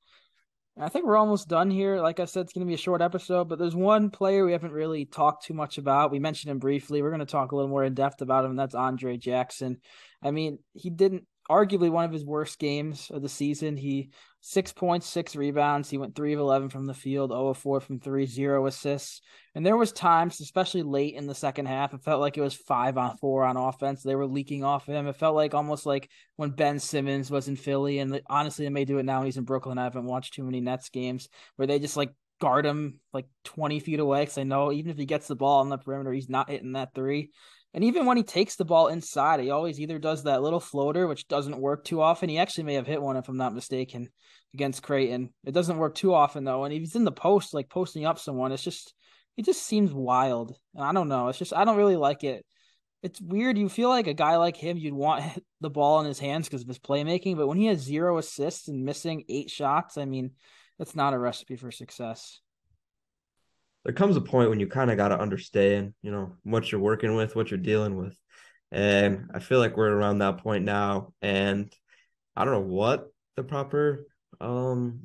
I 0.80 0.90
think 0.90 1.06
we're 1.06 1.18
almost 1.18 1.48
done 1.48 1.72
here. 1.72 2.00
Like 2.00 2.20
I 2.20 2.26
said, 2.26 2.42
it's 2.42 2.54
going 2.54 2.68
to 2.68 2.70
be 2.70 2.76
a 2.76 2.78
short 2.78 3.02
episode, 3.02 3.50
but 3.50 3.58
there's 3.58 3.76
one 3.76 4.12
player 4.12 4.46
we 4.46 4.52
haven't 4.52 4.74
really 4.74 5.06
talked 5.06 5.46
too 5.46 5.56
much 5.56 5.80
about. 5.80 6.12
We 6.12 6.20
mentioned 6.20 6.52
him 6.52 6.60
briefly. 6.60 7.02
We're 7.02 7.10
going 7.10 7.20
to 7.20 7.26
talk 7.26 7.52
a 7.52 7.56
little 7.56 7.70
more 7.70 7.84
in 7.84 7.96
depth 7.96 8.22
about 8.22 8.46
him. 8.46 8.52
And 8.52 8.60
that's 8.60 8.76
Andre 8.76 9.18
Jackson. 9.18 9.78
I 10.22 10.30
mean, 10.30 10.60
he 10.74 10.92
didn't 10.92 11.26
arguably 11.50 11.90
one 11.90 12.06
of 12.06 12.12
his 12.12 12.26
worst 12.26 12.60
games 12.60 13.10
of 13.12 13.22
the 13.22 13.30
season. 13.30 13.78
He 13.78 14.12
six 14.42 14.72
points, 14.72 15.08
six 15.08 15.36
rebounds. 15.36 15.90
He 15.90 15.98
went 15.98 16.16
three 16.16 16.34
of 16.34 16.40
eleven 16.40 16.70
from 16.70 16.86
the 16.86 16.94
field, 16.94 17.32
0 17.32 17.48
of 17.50 17.58
4 17.58 17.80
from 17.80 18.00
three, 18.00 18.26
zero 18.26 18.66
assists. 18.68 19.22
And 19.54 19.66
there 19.66 19.78
was 19.78 19.92
times, 19.92 20.40
especially 20.42 20.84
late 20.84 21.16
in 21.16 21.28
the 21.28 21.36
second 21.36 21.68
half, 21.68 21.94
it 21.94 22.04
felt 22.04 22.22
like 22.22 22.38
it 22.38 22.42
was 22.42 22.56
five 22.56 22.98
on 22.98 23.18
four 23.18 23.44
on 23.44 23.58
offense. 23.58 24.04
They 24.04 24.16
were 24.16 24.28
leaking 24.28 24.64
off 24.64 24.86
him. 24.86 25.08
It 25.08 25.16
felt 25.16 25.36
like 25.36 25.54
almost 25.54 25.86
like 25.86 26.10
when 26.36 26.52
Ben 26.52 26.80
Simmons 26.80 27.32
was 27.32 27.48
in 27.48 27.56
Philly, 27.56 28.00
and 28.00 28.22
honestly, 28.28 28.66
they 28.66 28.70
may 28.70 28.86
do 28.86 28.98
it 28.98 29.04
now 29.04 29.24
he's 29.24 29.38
in 29.38 29.44
Brooklyn. 29.44 29.78
I 29.78 29.84
haven't 29.84 30.06
watched 30.06 30.34
too 30.34 30.44
many 30.44 30.62
Nets 30.62 30.90
games 30.90 31.30
where 31.56 31.68
they 31.68 31.80
just 31.80 31.98
like 31.98 32.14
guard 32.42 32.66
him 32.66 33.00
like 33.14 33.28
20 33.46 33.80
feet 33.80 34.00
away 34.00 34.22
because 34.22 34.38
I 34.38 34.44
know 34.44 34.72
even 34.72 34.92
if 34.92 34.98
he 34.98 35.06
gets 35.06 35.28
the 35.28 35.36
ball 35.36 35.62
on 35.62 35.70
the 35.70 35.78
perimeter, 35.78 36.12
he's 36.12 36.30
not 36.30 36.50
hitting 36.50 36.74
that 36.74 36.94
three. 36.94 37.32
And 37.76 37.84
even 37.84 38.06
when 38.06 38.16
he 38.16 38.24
takes 38.24 38.56
the 38.56 38.64
ball 38.64 38.88
inside, 38.88 39.42
he 39.42 39.52
always 39.52 39.82
either 39.82 40.00
does 40.00 40.24
that 40.24 40.42
little 40.42 40.62
floater, 40.62 41.08
which 41.08 41.28
doesn't 41.28 41.60
work 41.60 41.84
too 41.84 42.02
often. 42.02 42.30
He 42.30 42.38
actually 42.38 42.64
may 42.64 42.76
have 42.76 42.88
hit 42.88 43.02
one, 43.02 43.18
if 43.18 43.28
I'm 43.28 43.36
not 43.36 43.54
mistaken, 43.54 44.08
against 44.54 44.82
Creighton. 44.82 45.34
It 45.44 45.52
doesn't 45.52 45.78
work 45.78 45.94
too 45.94 46.14
often 46.14 46.46
though. 46.46 46.64
And 46.64 46.74
if 46.74 46.80
he's 46.80 46.96
in 46.96 47.04
the 47.04 47.12
post, 47.12 47.54
like 47.54 47.70
posting 47.70 48.06
up 48.06 48.18
someone, 48.18 48.54
it's 48.54 48.64
just 48.64 48.94
it 49.36 49.44
just 49.44 49.62
seems 49.62 49.92
wild. 49.92 50.58
And 50.74 50.86
I 50.86 50.94
don't 50.94 51.10
know. 51.10 51.28
It's 51.28 51.38
just 51.38 51.54
I 51.54 51.66
don't 51.66 51.76
really 51.76 51.98
like 51.98 52.24
it. 52.24 52.46
It's 53.04 53.20
weird. 53.20 53.58
You 53.58 53.68
feel 53.68 53.90
like 53.90 54.08
a 54.08 54.14
guy 54.14 54.38
like 54.38 54.56
him, 54.56 54.78
you'd 54.78 54.94
want 54.94 55.26
the 55.60 55.70
ball 55.70 56.00
in 56.00 56.06
his 56.06 56.18
hands 56.18 56.48
because 56.48 56.62
of 56.62 56.70
his 56.70 56.80
playmaking. 56.80 57.36
But 57.36 57.48
when 57.48 57.58
he 57.58 57.66
has 57.66 57.82
zero 57.82 58.18
assists 58.18 58.70
and 58.70 58.86
missing 58.86 59.26
eight 59.28 59.50
shots, 59.50 59.98
I 59.98 60.06
mean, 60.06 60.32
that's 60.80 60.96
not 60.96 61.14
a 61.14 61.20
recipe 61.20 61.58
for 61.58 61.72
success 61.72 62.40
there 63.86 63.94
comes 63.94 64.18
a 64.18 64.22
point 64.22 64.50
when 64.50 64.60
you 64.60 64.68
kind 64.68 64.90
of 64.90 64.98
got 64.98 65.10
to 65.10 65.20
understand, 65.20 65.94
you 66.02 66.12
know, 66.12 66.36
what 66.44 66.72
you're 66.72 66.82
working 66.82 67.16
with, 67.16 67.36
what 67.36 67.52
you're 67.52 67.60
dealing 67.60 67.96
with. 67.96 68.18
And 68.72 69.30
I 69.34 69.40
feel 69.40 69.60
like 69.60 69.78
we're 69.78 69.94
around 69.94 70.18
that 70.18 70.40
point 70.40 70.66
now. 70.66 71.14
And 71.22 71.72
I 72.36 72.44
don't 72.44 72.54
know 72.54 72.74
what 72.74 73.08
the 73.36 73.44
proper 73.44 74.06
um 74.42 75.02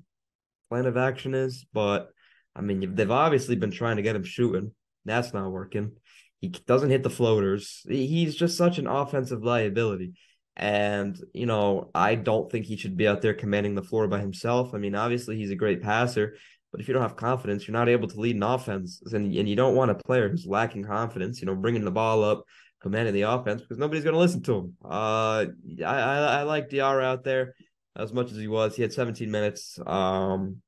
plan 0.70 0.86
of 0.86 0.96
action 0.96 1.34
is, 1.34 1.66
but 1.72 2.08
I 2.56 2.62
mean, 2.62 2.94
they've 2.94 3.10
obviously 3.10 3.54
been 3.54 3.70
trying 3.70 3.96
to 3.96 4.02
get 4.02 4.16
him 4.16 4.24
shooting. 4.24 4.72
That's 5.04 5.34
not 5.34 5.50
working. 5.50 5.92
He 6.40 6.48
doesn't 6.48 6.90
hit 6.90 7.02
the 7.02 7.10
floaters. 7.10 7.82
He's 7.86 8.34
just 8.34 8.56
such 8.56 8.78
an 8.78 8.86
offensive 8.86 9.44
liability. 9.44 10.14
And, 10.56 11.18
you 11.32 11.46
know, 11.46 11.90
I 11.94 12.14
don't 12.14 12.50
think 12.50 12.66
he 12.66 12.76
should 12.76 12.96
be 12.96 13.06
out 13.06 13.22
there 13.22 13.34
commanding 13.34 13.74
the 13.74 13.82
floor 13.82 14.08
by 14.08 14.20
himself. 14.20 14.74
I 14.74 14.78
mean, 14.78 14.94
obviously, 14.94 15.36
he's 15.36 15.50
a 15.50 15.56
great 15.56 15.82
passer, 15.82 16.36
but 16.70 16.80
if 16.80 16.88
you 16.88 16.94
don't 16.94 17.02
have 17.02 17.16
confidence, 17.16 17.66
you're 17.66 17.72
not 17.72 17.88
able 17.88 18.08
to 18.08 18.20
lead 18.20 18.36
an 18.36 18.42
offense, 18.42 19.02
and 19.12 19.34
and 19.34 19.48
you 19.48 19.56
don't 19.56 19.74
want 19.74 19.90
a 19.90 19.94
player 19.94 20.28
who's 20.28 20.46
lacking 20.46 20.84
confidence. 20.84 21.40
You 21.40 21.46
know, 21.46 21.54
bringing 21.54 21.84
the 21.84 21.90
ball 21.90 22.22
up, 22.22 22.44
commanding 22.80 23.14
the 23.14 23.22
offense 23.22 23.60
because 23.60 23.78
nobody's 23.78 24.04
going 24.04 24.14
to 24.14 24.20
listen 24.20 24.42
to 24.42 24.56
him. 24.56 24.76
Uh, 24.84 25.46
I, 25.84 25.84
I 25.84 26.16
I 26.18 26.42
like 26.42 26.68
Diarra 26.68 27.04
out 27.04 27.24
there 27.24 27.54
as 27.96 28.12
much 28.12 28.30
as 28.30 28.36
he 28.36 28.48
was. 28.48 28.76
He 28.76 28.82
had 28.82 28.92
17 28.92 29.30
minutes. 29.30 29.78
Um, 29.86 30.62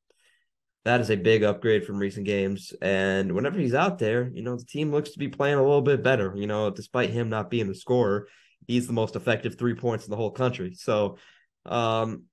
that 0.84 1.00
is 1.00 1.10
a 1.10 1.16
big 1.16 1.44
upgrade 1.44 1.84
from 1.84 1.98
recent 1.98 2.26
games. 2.26 2.72
And 2.82 3.32
whenever 3.32 3.58
he's 3.58 3.74
out 3.74 3.98
there, 3.98 4.28
you 4.34 4.42
know, 4.42 4.56
the 4.56 4.64
team 4.64 4.90
looks 4.90 5.10
to 5.10 5.18
be 5.18 5.28
playing 5.28 5.58
a 5.58 5.62
little 5.62 5.82
bit 5.82 6.02
better. 6.02 6.34
You 6.36 6.48
know, 6.48 6.70
despite 6.70 7.10
him 7.10 7.28
not 7.28 7.50
being 7.50 7.68
the 7.68 7.74
scorer, 7.74 8.26
he's 8.66 8.88
the 8.88 8.92
most 8.92 9.14
effective 9.14 9.56
three 9.56 9.74
points 9.74 10.04
in 10.04 10.10
the 10.10 10.16
whole 10.16 10.32
country. 10.32 10.74
So, 10.74 11.18
um, 11.64 12.24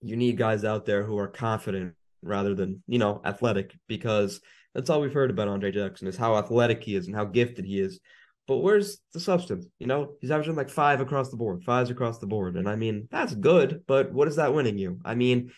you 0.00 0.16
need 0.16 0.38
guys 0.38 0.64
out 0.64 0.86
there 0.86 1.02
who 1.02 1.18
are 1.18 1.28
confident 1.28 1.94
rather 2.24 2.54
than, 2.54 2.82
you 2.86 2.98
know, 2.98 3.20
athletic 3.24 3.76
because 3.86 4.40
that's 4.74 4.90
all 4.90 5.00
we've 5.00 5.12
heard 5.12 5.30
about 5.30 5.48
Andre 5.48 5.70
Jackson 5.70 6.08
is 6.08 6.16
how 6.16 6.36
athletic 6.36 6.82
he 6.82 6.96
is 6.96 7.06
and 7.06 7.14
how 7.14 7.24
gifted 7.24 7.64
he 7.64 7.78
is. 7.78 8.00
But 8.46 8.58
where's 8.58 8.98
the 9.12 9.20
substance? 9.20 9.66
You 9.78 9.86
know, 9.86 10.14
he's 10.20 10.30
averaging 10.30 10.56
like 10.56 10.68
five 10.68 11.00
across 11.00 11.30
the 11.30 11.36
board, 11.36 11.62
fives 11.64 11.90
across 11.90 12.18
the 12.18 12.26
board. 12.26 12.56
And 12.56 12.68
I 12.68 12.76
mean, 12.76 13.08
that's 13.10 13.34
good, 13.34 13.82
but 13.86 14.12
what 14.12 14.28
is 14.28 14.36
that 14.36 14.52
winning 14.52 14.76
you? 14.76 14.98
I 15.04 15.14
mean, 15.14 15.52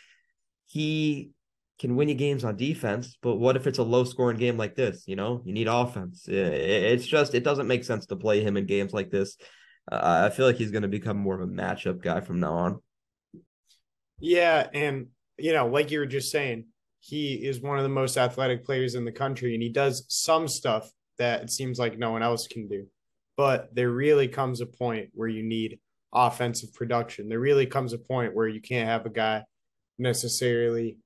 he 0.66 1.30
can 1.78 1.96
win 1.96 2.08
you 2.08 2.14
games 2.14 2.44
on 2.44 2.56
defense, 2.56 3.18
but 3.22 3.36
what 3.36 3.56
if 3.56 3.66
it's 3.66 3.78
a 3.78 3.82
low 3.82 4.04
scoring 4.04 4.38
game 4.38 4.56
like 4.56 4.76
this? 4.76 5.04
You 5.06 5.16
know, 5.16 5.42
you 5.44 5.52
need 5.52 5.66
offense. 5.68 6.26
It's 6.28 7.06
just, 7.06 7.34
it 7.34 7.44
doesn't 7.44 7.66
make 7.66 7.84
sense 7.84 8.06
to 8.06 8.16
play 8.16 8.42
him 8.42 8.56
in 8.56 8.66
games 8.66 8.92
like 8.92 9.10
this. 9.10 9.36
Uh, 9.90 10.28
I 10.30 10.34
feel 10.34 10.46
like 10.46 10.56
he's 10.56 10.70
going 10.70 10.82
to 10.82 10.88
become 10.88 11.16
more 11.16 11.34
of 11.34 11.40
a 11.40 11.52
matchup 11.52 12.02
guy 12.02 12.20
from 12.20 12.40
now 12.40 12.52
on. 12.52 12.80
Yeah. 14.20 14.66
And, 14.72 15.08
you 15.38 15.52
know, 15.52 15.66
like 15.66 15.90
you 15.90 15.98
were 15.98 16.06
just 16.06 16.30
saying, 16.30 16.66
he 17.00 17.34
is 17.34 17.60
one 17.60 17.78
of 17.78 17.84
the 17.84 17.88
most 17.88 18.16
athletic 18.16 18.64
players 18.64 18.94
in 18.94 19.04
the 19.04 19.12
country 19.12 19.54
and 19.54 19.62
he 19.62 19.68
does 19.68 20.04
some 20.08 20.48
stuff 20.48 20.90
that 21.18 21.42
it 21.42 21.50
seems 21.50 21.78
like 21.78 21.98
no 21.98 22.10
one 22.10 22.22
else 22.22 22.46
can 22.46 22.66
do. 22.68 22.86
But 23.36 23.74
there 23.74 23.90
really 23.90 24.28
comes 24.28 24.60
a 24.60 24.66
point 24.66 25.10
where 25.12 25.28
you 25.28 25.42
need 25.42 25.78
offensive 26.12 26.72
production. 26.74 27.28
There 27.28 27.38
really 27.38 27.66
comes 27.66 27.92
a 27.92 27.98
point 27.98 28.34
where 28.34 28.48
you 28.48 28.60
can't 28.60 28.88
have 28.88 29.06
a 29.06 29.10
guy 29.10 29.44
necessarily 29.98 30.98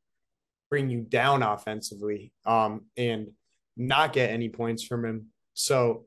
bring 0.70 0.88
you 0.88 1.00
down 1.00 1.42
offensively 1.42 2.32
um, 2.46 2.82
and 2.96 3.32
not 3.76 4.12
get 4.12 4.30
any 4.30 4.48
points 4.48 4.84
from 4.84 5.04
him. 5.04 5.26
So 5.54 6.06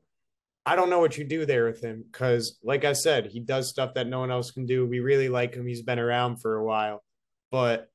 I 0.66 0.76
don't 0.76 0.90
know 0.90 0.98
what 0.98 1.18
you 1.18 1.24
do 1.24 1.44
there 1.44 1.66
with 1.66 1.82
him 1.82 2.04
because, 2.10 2.58
like 2.62 2.84
I 2.84 2.94
said, 2.94 3.26
he 3.26 3.40
does 3.40 3.68
stuff 3.68 3.94
that 3.94 4.06
no 4.06 4.20
one 4.20 4.30
else 4.30 4.50
can 4.50 4.64
do. 4.64 4.86
We 4.86 5.00
really 5.00 5.28
like 5.28 5.54
him. 5.54 5.66
He's 5.66 5.82
been 5.82 5.98
around 5.98 6.38
for 6.40 6.56
a 6.56 6.64
while, 6.64 7.04
but 7.52 7.90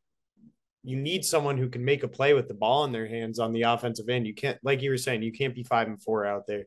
you 0.90 0.96
need 0.96 1.24
someone 1.24 1.58
who 1.58 1.70
can 1.70 1.86
make 1.86 2.02
a 2.02 2.08
play 2.08 2.34
with 2.34 2.48
the 2.48 2.54
ball 2.56 2.84
in 2.84 2.92
their 2.92 3.08
hands 3.08 3.38
on 3.38 3.54
the 3.54 3.62
offensive 3.62 4.10
end. 4.10 4.26
You 4.26 4.34
can't, 4.34 4.58
like 4.64 4.82
you 4.82 4.90
were 4.90 4.98
saying, 4.98 5.22
you 5.22 5.32
can't 5.32 5.54
be 5.54 5.64
five 5.64 5.88
and 5.88 6.02
four 6.02 6.26
out 6.26 6.48
there. 6.48 6.66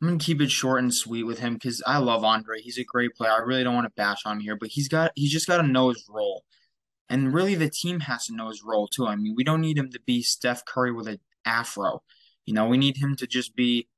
I'm 0.00 0.08
gonna 0.08 0.18
keep 0.18 0.40
it 0.40 0.50
short 0.50 0.82
and 0.82 0.94
sweet 0.94 1.24
with 1.24 1.40
him 1.40 1.54
because 1.54 1.82
I 1.86 1.98
love 1.98 2.24
Andre. 2.24 2.62
He's 2.62 2.78
a 2.78 2.84
great 2.84 3.14
player. 3.14 3.32
I 3.32 3.40
really 3.40 3.62
don't 3.62 3.74
want 3.74 3.84
to 3.84 3.92
bash 3.94 4.24
on 4.24 4.38
him 4.38 4.40
here, 4.40 4.56
but 4.56 4.70
he's 4.70 4.88
got 4.88 5.12
he's 5.14 5.30
just 5.30 5.46
got 5.46 5.58
to 5.58 5.66
know 5.66 5.90
his 5.90 6.06
role. 6.08 6.44
And 7.10 7.34
really, 7.34 7.54
the 7.54 7.68
team 7.68 8.00
has 8.00 8.26
to 8.26 8.34
know 8.34 8.48
his 8.48 8.62
role 8.64 8.88
too. 8.88 9.06
I 9.06 9.16
mean, 9.16 9.34
we 9.36 9.44
don't 9.44 9.60
need 9.60 9.76
him 9.76 9.90
to 9.90 10.00
be 10.00 10.22
Steph 10.22 10.64
Curry 10.64 10.92
with 10.92 11.06
an 11.06 11.18
afro. 11.44 12.02
You 12.46 12.54
know, 12.54 12.66
we 12.66 12.78
need 12.78 12.96
him 12.96 13.14
to 13.16 13.26
just 13.26 13.54
be 13.54 13.88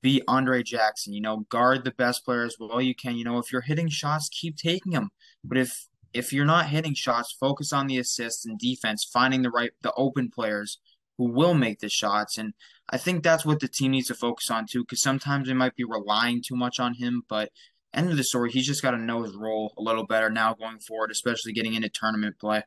be 0.00 0.20
Andre 0.26 0.64
Jackson. 0.64 1.12
You 1.12 1.20
know, 1.20 1.46
guard 1.48 1.84
the 1.84 1.92
best 1.92 2.24
players 2.24 2.56
well 2.58 2.80
you 2.80 2.96
can. 2.96 3.16
You 3.16 3.24
know, 3.24 3.38
if 3.38 3.52
you're 3.52 3.60
hitting 3.60 3.88
shots, 3.88 4.28
keep 4.28 4.56
taking 4.56 4.92
them. 4.92 5.10
But 5.44 5.58
if 5.58 5.86
if 6.12 6.32
you're 6.32 6.44
not 6.44 6.68
hitting 6.68 6.94
shots, 6.94 7.36
focus 7.38 7.72
on 7.72 7.86
the 7.86 7.98
assists 7.98 8.46
and 8.46 8.58
defense, 8.58 9.04
finding 9.04 9.42
the 9.42 9.50
right 9.50 9.72
the 9.82 9.92
open 9.94 10.30
players 10.30 10.78
who 11.18 11.30
will 11.32 11.54
make 11.54 11.80
the 11.80 11.88
shots. 11.88 12.38
And 12.38 12.54
I 12.90 12.98
think 12.98 13.22
that's 13.22 13.44
what 13.44 13.60
the 13.60 13.68
team 13.68 13.92
needs 13.92 14.08
to 14.08 14.14
focus 14.14 14.50
on 14.50 14.66
too, 14.70 14.82
because 14.82 15.02
sometimes 15.02 15.48
they 15.48 15.54
might 15.54 15.76
be 15.76 15.84
relying 15.84 16.42
too 16.42 16.56
much 16.56 16.78
on 16.80 16.94
him. 16.94 17.22
But 17.28 17.50
end 17.94 18.10
of 18.10 18.16
the 18.16 18.24
story, 18.24 18.50
he's 18.50 18.66
just 18.66 18.82
got 18.82 18.92
to 18.92 18.98
know 18.98 19.22
his 19.22 19.34
role 19.34 19.72
a 19.78 19.82
little 19.82 20.06
better 20.06 20.30
now 20.30 20.54
going 20.54 20.78
forward, 20.80 21.10
especially 21.10 21.52
getting 21.52 21.74
into 21.74 21.88
tournament 21.88 22.38
play. 22.38 22.62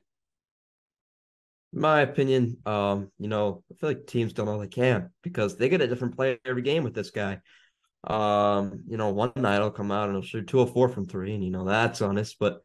my 1.72 2.02
opinion, 2.02 2.58
um, 2.66 3.12
you 3.20 3.28
know, 3.28 3.64
I 3.72 3.76
feel 3.76 3.90
like 3.90 4.08
teams 4.08 4.34
don't 4.34 4.48
all 4.48 4.58
they 4.60 4.68
can 4.68 5.12
because 5.22 5.58
they 5.58 5.70
get 5.70 5.82
a 5.82 5.88
different 5.88 6.16
player 6.16 6.38
every 6.46 6.64
game 6.64 6.84
with 6.84 6.96
this 6.96 7.12
guy. 7.12 7.42
Um, 8.06 8.84
you 8.88 8.98
know, 8.98 9.10
one 9.10 9.34
night 9.36 9.62
I'll 9.62 9.72
come 9.72 9.92
out 9.92 10.08
and 10.08 10.18
I'll 10.18 10.24
shoot 10.24 10.48
204 10.48 10.90
from 10.90 11.06
three, 11.06 11.34
and 11.36 11.44
you 11.44 11.52
know, 11.52 11.66
that's 11.66 12.02
honest, 12.02 12.38
but 12.40 12.62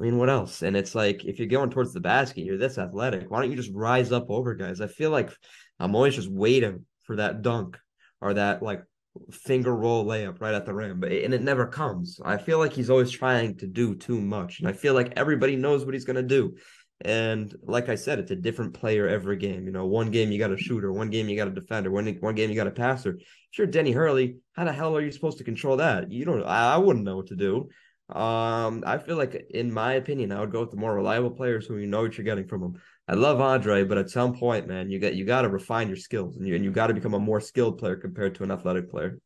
I 0.00 0.02
mean, 0.02 0.16
what 0.16 0.30
else? 0.30 0.62
And 0.62 0.76
it's 0.76 0.94
like 0.94 1.24
if 1.26 1.38
you're 1.38 1.48
going 1.48 1.70
towards 1.70 1.92
the 1.92 2.00
basket, 2.00 2.44
you're 2.44 2.56
this 2.56 2.78
athletic. 2.78 3.30
Why 3.30 3.40
don't 3.40 3.50
you 3.50 3.56
just 3.56 3.74
rise 3.74 4.12
up 4.12 4.30
over 4.30 4.54
guys? 4.54 4.80
I 4.80 4.86
feel 4.86 5.10
like 5.10 5.30
I'm 5.78 5.94
always 5.94 6.16
just 6.16 6.30
waiting 6.30 6.86
for 7.04 7.16
that 7.16 7.42
dunk 7.42 7.76
or 8.20 8.34
that 8.34 8.62
like 8.62 8.82
finger 9.30 9.74
roll 9.74 10.06
layup 10.06 10.40
right 10.40 10.54
at 10.54 10.64
the 10.64 10.72
rim, 10.72 11.00
but 11.00 11.12
and 11.12 11.34
it 11.34 11.42
never 11.42 11.66
comes. 11.66 12.18
I 12.24 12.38
feel 12.38 12.58
like 12.58 12.72
he's 12.72 12.88
always 12.88 13.10
trying 13.10 13.58
to 13.58 13.66
do 13.66 13.94
too 13.94 14.20
much, 14.20 14.60
and 14.60 14.68
I 14.68 14.72
feel 14.72 14.94
like 14.94 15.12
everybody 15.16 15.56
knows 15.56 15.84
what 15.84 15.94
he's 15.94 16.04
gonna 16.06 16.22
do. 16.22 16.56
And 17.02 17.54
like 17.62 17.88
I 17.88 17.94
said, 17.94 18.18
it's 18.18 18.30
a 18.30 18.36
different 18.36 18.74
player 18.74 19.08
every 19.08 19.36
game. 19.36 19.66
You 19.66 19.72
know, 19.72 19.86
one 19.86 20.10
game 20.10 20.30
you 20.30 20.38
got 20.38 20.52
a 20.52 20.56
shooter, 20.56 20.92
one 20.92 21.10
game 21.10 21.28
you 21.28 21.36
got 21.36 21.48
a 21.48 21.52
defender, 21.52 21.90
one 21.90 22.06
one 22.20 22.34
game 22.34 22.48
you 22.48 22.56
got 22.56 22.66
a 22.66 22.70
passer. 22.70 23.18
Sure, 23.50 23.66
Danny 23.66 23.92
Hurley, 23.92 24.36
how 24.54 24.64
the 24.64 24.72
hell 24.72 24.96
are 24.96 25.02
you 25.02 25.12
supposed 25.12 25.38
to 25.38 25.44
control 25.44 25.78
that? 25.78 26.10
You 26.10 26.24
don't. 26.24 26.42
I, 26.44 26.74
I 26.74 26.76
wouldn't 26.78 27.04
know 27.04 27.16
what 27.16 27.28
to 27.28 27.36
do. 27.36 27.68
Um, 28.12 28.82
I 28.86 28.98
feel 28.98 29.16
like, 29.16 29.46
in 29.50 29.72
my 29.72 29.94
opinion, 29.94 30.32
I 30.32 30.40
would 30.40 30.50
go 30.50 30.60
with 30.60 30.70
the 30.70 30.76
more 30.76 30.94
reliable 30.94 31.30
players 31.30 31.66
who 31.66 31.76
you 31.76 31.86
know 31.86 32.02
what 32.02 32.18
you're 32.18 32.24
getting 32.24 32.46
from 32.46 32.60
them. 32.60 32.82
I 33.06 33.14
love 33.14 33.40
Andre, 33.40 33.84
but 33.84 33.98
at 33.98 34.10
some 34.10 34.34
point, 34.34 34.66
man, 34.66 34.90
you 34.90 34.98
get 34.98 35.14
you 35.14 35.24
got 35.24 35.42
to 35.42 35.48
refine 35.48 35.88
your 35.88 35.96
skills 35.96 36.36
and 36.36 36.46
you 36.46 36.54
and 36.54 36.64
you 36.64 36.70
got 36.70 36.88
to 36.88 36.94
become 36.94 37.14
a 37.14 37.20
more 37.20 37.40
skilled 37.40 37.78
player 37.78 37.96
compared 37.96 38.34
to 38.36 38.42
an 38.42 38.50
athletic 38.50 38.90
player. 38.90 39.18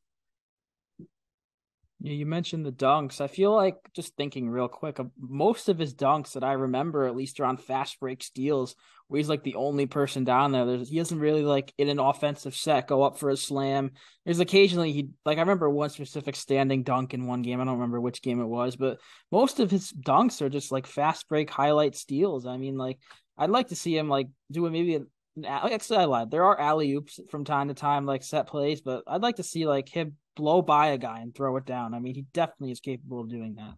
Yeah, 2.01 2.13
you 2.13 2.27
mentioned 2.27 2.67
the 2.67 2.73
dunks. 2.73 3.21
I 3.21 3.29
feel 3.29 3.55
like 3.55 3.77
just 3.95 4.17
thinking 4.17 4.51
real 4.51 4.69
quick, 4.69 4.99
most 5.19 5.69
of 5.69 5.79
his 5.79 5.95
dunks 5.95 6.33
that 6.33 6.45
I 6.45 6.53
remember, 6.53 7.07
at 7.07 7.17
least 7.17 7.41
are 7.41 7.45
on 7.45 7.57
fast 7.57 7.99
break 8.01 8.23
steals, 8.23 8.75
where 9.09 9.19
he's 9.19 9.29
like 9.29 9.43
the 9.43 9.55
only 9.55 9.87
person 9.87 10.25
down 10.25 10.53
there. 10.53 10.67
There's, 10.67 10.91
he 10.91 10.99
doesn't 10.99 11.19
really 11.19 11.43
like 11.43 11.73
in 11.79 11.89
an 11.89 12.01
offensive 12.01 12.55
set 12.55 12.89
go 12.89 13.03
up 13.03 13.19
for 13.19 13.31
a 13.31 13.37
slam. 13.37 13.93
There's 14.25 14.41
occasionally 14.41 14.93
he 14.93 15.09
like 15.25 15.39
I 15.39 15.43
remember 15.43 15.71
one 15.71 15.89
specific 15.91 16.37
standing 16.37 16.83
dunk 16.83 17.15
in 17.15 17.27
one 17.27 17.43
game. 17.43 17.61
I 17.61 17.65
don't 17.65 17.75
remember 17.75 18.01
which 18.01 18.23
game 18.23 18.41
it 18.41 18.47
was, 18.47 18.77
but 18.77 18.99
most 19.31 19.61
of 19.61 19.71
his 19.71 19.93
dunks 19.93 20.43
are 20.43 20.51
just 20.51 20.73
like 20.73 20.87
fast 20.87 21.29
break 21.29 21.49
highlight 21.49 21.95
steals. 21.95 22.45
I 22.45 22.57
mean, 22.57 22.77
like 22.77 22.99
I'd 23.39 23.51
like 23.51 23.69
to 23.69 23.77
see 23.77 23.97
him 23.97 24.09
like 24.09 24.29
doing 24.51 24.73
maybe 24.73 24.97
an 24.97 25.07
actually 25.47 25.99
I 25.99 26.05
lied. 26.05 26.31
There 26.31 26.45
are 26.45 26.61
alley 26.61 26.93
oops 26.93 27.19
from 27.31 27.45
time 27.45 27.69
to 27.69 27.75
time, 27.75 28.07
like 28.07 28.23
set 28.23 28.47
plays, 28.47 28.81
but 28.81 29.05
I'd 29.07 29.23
like 29.23 29.37
to 29.37 29.43
see 29.43 29.67
like 29.67 29.89
him 29.89 30.17
blow 30.35 30.63
by 30.63 30.89
a 30.89 30.99
guy 30.99 31.21
and 31.21 31.35
throw 31.35 31.57
it 31.57 31.67
down. 31.67 31.95
I 31.95 31.99
mean, 31.99 32.15
he 32.15 32.27
definitely 32.33 32.73
is 32.73 32.81
capable 32.81 33.21
of 33.21 33.29
doing 33.29 33.55
that. 33.57 33.75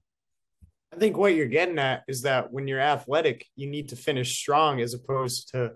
I 0.92 0.96
think 0.96 1.16
what 1.16 1.34
you're 1.34 1.46
getting 1.46 1.78
at 1.78 2.04
is 2.08 2.22
that 2.22 2.52
when 2.52 2.68
you're 2.68 2.80
athletic, 2.80 3.46
you 3.56 3.68
need 3.68 3.90
to 3.90 3.96
finish 3.96 4.38
strong 4.38 4.80
as 4.80 4.94
opposed 4.94 5.50
to 5.52 5.72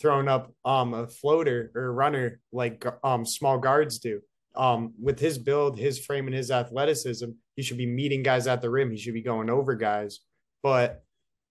throwing 0.00 0.28
up 0.28 0.52
um 0.64 0.94
a 0.94 1.06
floater 1.06 1.70
or 1.74 1.84
a 1.84 1.90
runner 1.90 2.40
like 2.52 2.84
um 3.04 3.24
small 3.24 3.58
guards 3.58 3.98
do. 3.98 4.20
Um 4.54 4.94
with 5.00 5.18
his 5.18 5.38
build, 5.38 5.78
his 5.78 6.04
frame 6.04 6.26
and 6.26 6.34
his 6.34 6.50
athleticism, 6.50 7.30
he 7.56 7.62
should 7.62 7.78
be 7.78 7.86
meeting 7.86 8.22
guys 8.22 8.46
at 8.46 8.62
the 8.62 8.70
rim. 8.70 8.90
He 8.90 8.98
should 8.98 9.14
be 9.14 9.22
going 9.22 9.50
over 9.50 9.74
guys. 9.74 10.20
But 10.62 11.02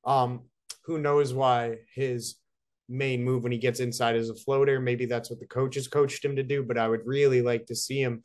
um 0.06 0.42
who 0.86 0.98
knows 0.98 1.34
why 1.34 1.78
his 1.96 2.36
main 2.90 3.24
move 3.24 3.44
when 3.44 3.52
he 3.52 3.58
gets 3.58 3.80
inside 3.80 4.16
is 4.16 4.30
a 4.30 4.36
floater. 4.36 4.80
Maybe 4.80 5.06
that's 5.06 5.30
what 5.30 5.40
the 5.40 5.48
coaches 5.48 5.88
coached 5.88 6.24
him 6.24 6.36
to 6.36 6.44
do, 6.44 6.64
but 6.64 6.78
I 6.78 6.88
would 6.88 7.06
really 7.06 7.42
like 7.42 7.66
to 7.68 7.76
see 7.76 8.02
him 8.02 8.24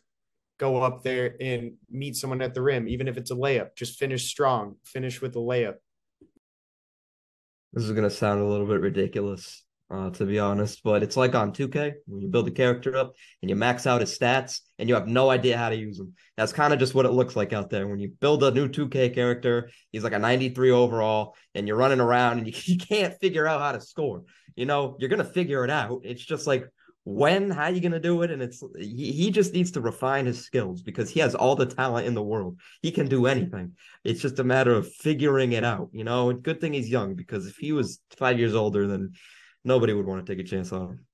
go 0.59 0.83
up 0.83 1.03
there 1.03 1.37
and 1.41 1.75
meet 1.91 2.17
someone 2.17 2.43
at 2.43 2.55
the 2.55 2.63
rim, 2.63 2.89
even 2.89 3.09
if 3.09 3.17
it's 3.17 3.31
a 3.31 3.35
layup. 3.35 3.77
Just 3.77 3.99
finish 3.99 4.29
strong, 4.29 4.77
finish 4.85 5.21
with 5.21 5.37
a 5.37 5.41
layup. 5.41 5.77
This 7.73 7.85
is 7.85 7.93
gonna 7.93 8.11
sound 8.11 8.41
a 8.41 8.47
little 8.47 8.67
bit 8.67 8.81
ridiculous, 8.81 9.65
uh, 9.91 10.11
to 10.11 10.25
be 10.25 10.39
honest, 10.39 10.83
but 10.83 11.03
it's 11.03 11.17
like 11.17 11.35
on 11.35 11.53
2K 11.53 11.93
when 12.07 12.23
you 12.23 12.29
build 12.29 12.49
a 12.49 12.51
character 12.51 12.97
up 12.97 13.13
and 13.43 13.51
you 13.51 13.57
max 13.57 13.87
out 13.87 14.01
his 14.01 14.17
stats 14.17 14.61
and 14.79 14.89
you 14.89 14.95
have 14.95 15.07
no 15.07 15.31
idea 15.31 15.59
how 15.59 15.69
to 15.69 15.77
use 15.77 15.99
them. 15.99 16.15
That's 16.37 16.53
kind 16.53 16.73
of 16.73 16.79
just 16.79 16.95
what 16.95 17.07
it 17.07 17.13
looks 17.13 17.37
like 17.37 17.53
out 17.53 17.69
there 17.69 17.87
when 17.87 17.99
you 17.99 18.13
build 18.21 18.43
a 18.43 18.51
new 18.51 18.69
2K 18.69 19.15
character. 19.15 19.71
He's 19.93 20.05
like 20.05 20.15
a 20.15 20.19
93 20.19 20.71
overall, 20.71 21.35
and 21.55 21.69
you're 21.69 21.77
running 21.77 22.01
around 22.01 22.39
and 22.39 22.47
you, 22.47 22.55
you 22.65 22.79
can't 22.79 23.15
figure 23.21 23.47
out 23.47 23.61
how 23.61 23.73
to 23.73 23.81
score. 23.81 24.23
You 24.55 24.65
know, 24.65 24.97
you're 24.99 25.11
gonna 25.11 25.25
figure 25.25 25.65
it 25.65 25.71
out. 25.71 26.01
It's 26.05 26.25
just 26.25 26.47
like 26.47 26.67
when 27.07 27.51
how 27.51 27.63
are 27.63 27.71
you 27.71 27.81
going 27.81 27.93
to 27.93 28.01
do 28.01 28.23
it 28.23 28.33
and 28.33 28.43
it's 28.43 28.65
he, 28.77 29.13
he 29.13 29.31
just 29.31 29.55
needs 29.55 29.71
to 29.71 29.81
refine 29.81 30.27
his 30.27 30.45
skills 30.45 30.83
because 30.83 31.09
he 31.09 31.21
has 31.21 31.37
all 31.37 31.55
the 31.55 31.65
talent 31.65 32.05
in 32.05 32.15
the 32.15 32.23
world. 32.23 32.59
He 32.83 32.91
can 32.91 33.07
do 33.07 33.27
anything. 33.27 33.75
It's 34.03 34.21
just 34.21 34.41
a 34.41 34.45
matter 34.45 34.75
of 34.75 34.93
figuring 34.93 35.53
it 35.53 35.63
out 35.63 35.89
you 35.93 36.03
know? 36.03 36.33
Good 36.33 36.61
thing 36.61 36.73
he's 36.73 36.91
young 36.91 37.15
because 37.15 37.47
if 37.47 37.59
he 37.59 37.71
was 37.71 38.01
five 38.19 38.41
years 38.41 38.57
older 38.57 38.89
then 38.89 39.13
nobody 39.65 39.93
would 39.93 40.05
want 40.05 40.27
to 40.27 40.31
take 40.31 40.45
a 40.45 40.49
chance 40.49 40.73
on 40.73 40.81
him. 40.81 41.07